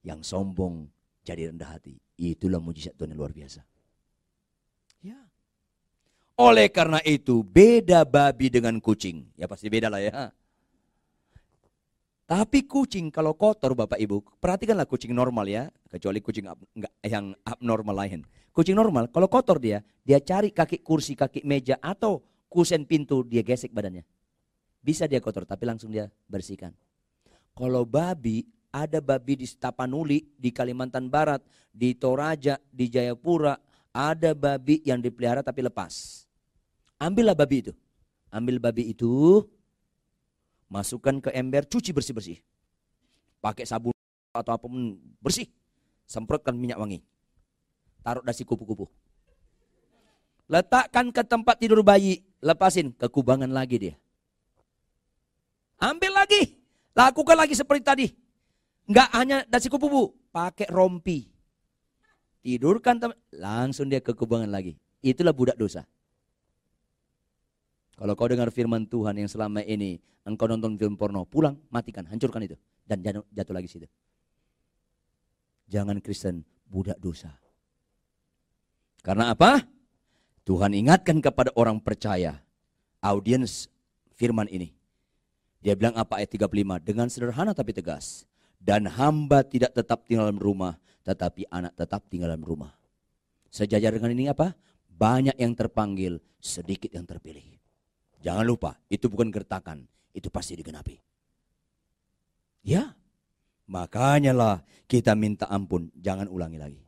[0.00, 0.88] Yang sombong
[1.20, 2.00] jadi rendah hati.
[2.16, 3.60] Itulah mujizat Tuhan yang luar biasa.
[5.04, 5.20] Ya.
[6.40, 9.28] Oleh karena itu beda babi dengan kucing.
[9.36, 10.32] Ya pasti beda lah ya.
[12.28, 16.44] Tapi kucing kalau kotor Bapak Ibu, perhatikanlah kucing normal ya, kecuali kucing
[16.76, 18.20] enggak, yang abnormal lain.
[18.52, 22.20] Kucing normal kalau kotor dia, dia cari kaki kursi, kaki meja atau
[22.52, 24.04] kusen pintu, dia gesek badannya.
[24.84, 26.76] Bisa dia kotor, tapi langsung dia bersihkan.
[27.56, 31.40] Kalau babi, ada babi di Tapanuli, di Kalimantan Barat,
[31.72, 33.56] di Toraja, di Jayapura,
[33.88, 36.28] ada babi yang dipelihara tapi lepas.
[37.00, 37.72] Ambillah babi itu.
[38.28, 39.40] Ambil babi itu,
[40.68, 42.38] masukkan ke ember, cuci bersih-bersih.
[43.40, 43.96] Pakai sabun
[44.32, 45.48] atau apa pun bersih.
[46.08, 47.04] Semprotkan minyak wangi.
[48.00, 48.88] Taruh dasi kupu-kupu.
[50.48, 53.94] Letakkan ke tempat tidur bayi, lepasin, ke kubangan lagi dia.
[55.76, 56.56] Ambil lagi.
[56.96, 58.06] Lakukan lagi seperti tadi.
[58.88, 61.28] Enggak hanya dasi kupu pakai rompi.
[62.40, 62.96] Tidurkan
[63.36, 64.80] langsung dia ke kubangan lagi.
[65.04, 65.84] Itulah budak dosa.
[67.98, 72.46] Kalau kau dengar firman Tuhan yang selama ini engkau nonton film porno, pulang, matikan, hancurkan
[72.46, 72.54] itu
[72.86, 73.02] dan
[73.34, 73.90] jatuh, lagi situ.
[75.66, 77.34] Jangan Kristen budak dosa.
[79.02, 79.66] Karena apa?
[80.46, 82.38] Tuhan ingatkan kepada orang percaya,
[83.02, 83.66] audiens
[84.14, 84.72] firman ini.
[85.58, 86.86] Dia bilang apa ayat 35?
[86.86, 88.24] Dengan sederhana tapi tegas.
[88.62, 92.72] Dan hamba tidak tetap tinggal dalam rumah, tetapi anak tetap tinggal dalam rumah.
[93.50, 94.54] Sejajar dengan ini apa?
[94.86, 97.57] Banyak yang terpanggil, sedikit yang terpilih.
[98.18, 100.98] Jangan lupa, itu bukan gertakan, itu pasti digenapi.
[102.66, 102.92] Ya,
[103.70, 104.56] makanya lah
[104.90, 106.82] kita minta ampun, jangan ulangi lagi.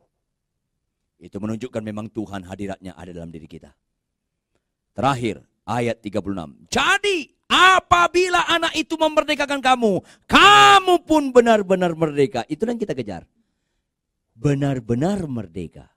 [1.20, 3.70] Itu menunjukkan memang Tuhan hadiratnya ada dalam diri kita.
[4.96, 6.66] Terakhir, ayat 36.
[6.66, 12.46] Jadi Apabila anak itu memerdekakan kamu, kamu pun benar-benar merdeka.
[12.46, 13.26] Itu yang kita kejar.
[14.38, 15.90] Benar-benar merdeka.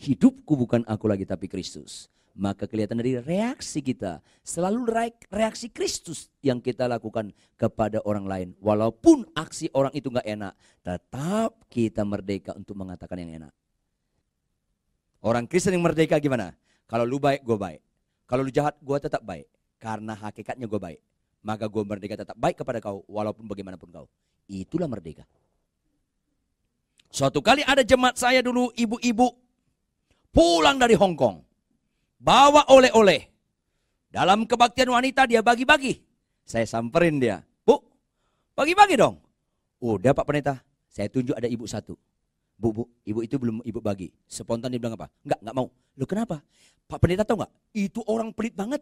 [0.00, 2.08] Hidupku bukan aku lagi tapi Kristus.
[2.34, 4.18] Maka kelihatan dari reaksi kita.
[4.42, 4.90] Selalu
[5.30, 8.48] reaksi Kristus yang kita lakukan kepada orang lain.
[8.58, 10.52] Walaupun aksi orang itu nggak enak.
[10.82, 13.52] Tetap kita merdeka untuk mengatakan yang enak.
[15.22, 16.58] Orang Kristen yang merdeka gimana?
[16.90, 17.80] Kalau lu baik, gue baik.
[18.26, 19.46] Kalau lu jahat, gue tetap baik.
[19.78, 21.00] Karena hakikatnya gue baik.
[21.44, 24.06] Maka gue merdeka tetap baik kepada kau walaupun bagaimanapun kau.
[24.50, 25.22] Itulah merdeka.
[27.14, 29.38] Suatu kali ada jemaat saya dulu ibu-ibu
[30.34, 31.43] pulang dari Hong Kong.
[32.18, 33.28] Bawa oleh-oleh.
[34.10, 35.98] Dalam kebaktian wanita dia bagi-bagi.
[36.46, 37.42] Saya samperin dia.
[37.66, 37.82] Bu,
[38.54, 39.18] bagi-bagi dong.
[39.82, 41.98] Udah Pak Pendeta, saya tunjuk ada ibu satu.
[42.54, 44.14] Bu, bu, ibu itu belum ibu bagi.
[44.30, 45.10] Spontan dia bilang apa?
[45.26, 45.66] Enggak, enggak mau.
[45.98, 46.40] Lu kenapa?
[46.86, 47.52] Pak Pendeta tahu enggak?
[47.74, 48.80] Itu orang pelit banget.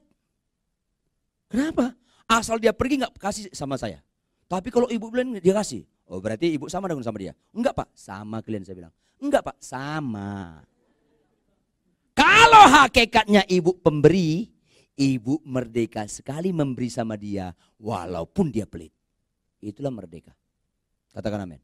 [1.48, 1.96] Kenapa?
[2.28, 4.00] Asal dia pergi nggak kasih sama saya.
[4.48, 5.88] Tapi kalau ibu bilang dia kasih.
[6.12, 7.32] Oh berarti ibu sama dengan sama dia.
[7.56, 8.92] Enggak pak, sama klien saya bilang.
[9.16, 10.60] Enggak pak, sama.
[12.62, 14.46] Kalau hakikatnya ibu pemberi,
[14.94, 18.94] ibu merdeka sekali memberi sama dia walaupun dia pelit.
[19.58, 20.30] Itulah merdeka.
[21.10, 21.58] Katakan amin.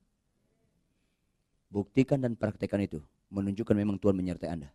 [1.70, 2.98] Buktikan dan praktekkan itu.
[3.30, 4.74] Menunjukkan memang Tuhan menyertai Anda.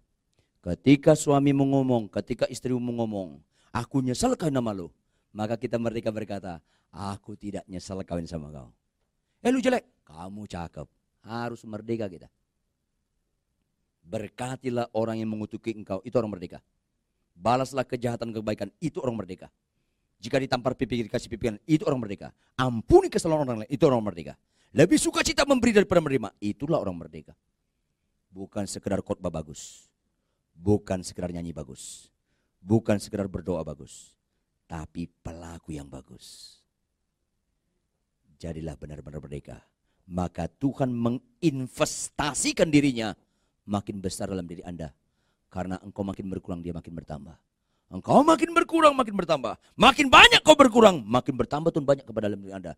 [0.64, 3.44] Ketika suami ngomong, ketika istri ngomong,
[3.76, 4.88] aku nyesel kawin sama lu.
[5.36, 8.72] Maka kita merdeka berkata, aku tidak nyesel kawin sama kau.
[9.44, 10.88] Eh lu jelek, kamu cakep.
[11.20, 12.32] Harus merdeka kita.
[14.04, 16.60] Berkatilah orang yang mengutuki engkau, itu orang merdeka.
[17.34, 19.48] Balaslah kejahatan kebaikan, itu orang merdeka.
[20.24, 22.32] Jika ditampar pipi dikasih pipian, itu orang merdeka.
[22.56, 24.40] Ampuni kesalahan orang lain, itu orang merdeka.
[24.72, 27.36] Lebih suka cita memberi daripada menerima, itulah orang merdeka.
[28.34, 29.86] Bukan sekedar khotbah bagus.
[30.56, 32.10] Bukan sekedar nyanyi bagus.
[32.64, 34.16] Bukan sekedar berdoa bagus.
[34.66, 36.58] Tapi pelaku yang bagus.
[38.40, 39.62] Jadilah benar-benar merdeka.
[40.10, 43.16] Maka Tuhan menginvestasikan dirinya
[43.64, 44.92] makin besar dalam diri Anda.
[45.52, 47.36] Karena engkau makin berkurang, dia makin bertambah.
[47.94, 49.54] Engkau makin berkurang, makin bertambah.
[49.78, 52.74] Makin banyak kau berkurang, makin bertambah Tuhan banyak kepada dalam diri Anda.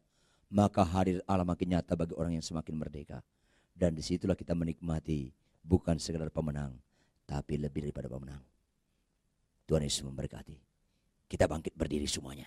[0.51, 3.23] Maka hadir Allah makin nyata bagi orang yang semakin merdeka.
[3.71, 5.31] Dan di situlah kita menikmati
[5.63, 6.75] bukan sekedar pemenang,
[7.23, 8.43] tapi lebih daripada pemenang.
[9.65, 10.55] Tuhan Yesus memberkati.
[11.25, 12.45] Kita bangkit berdiri semuanya.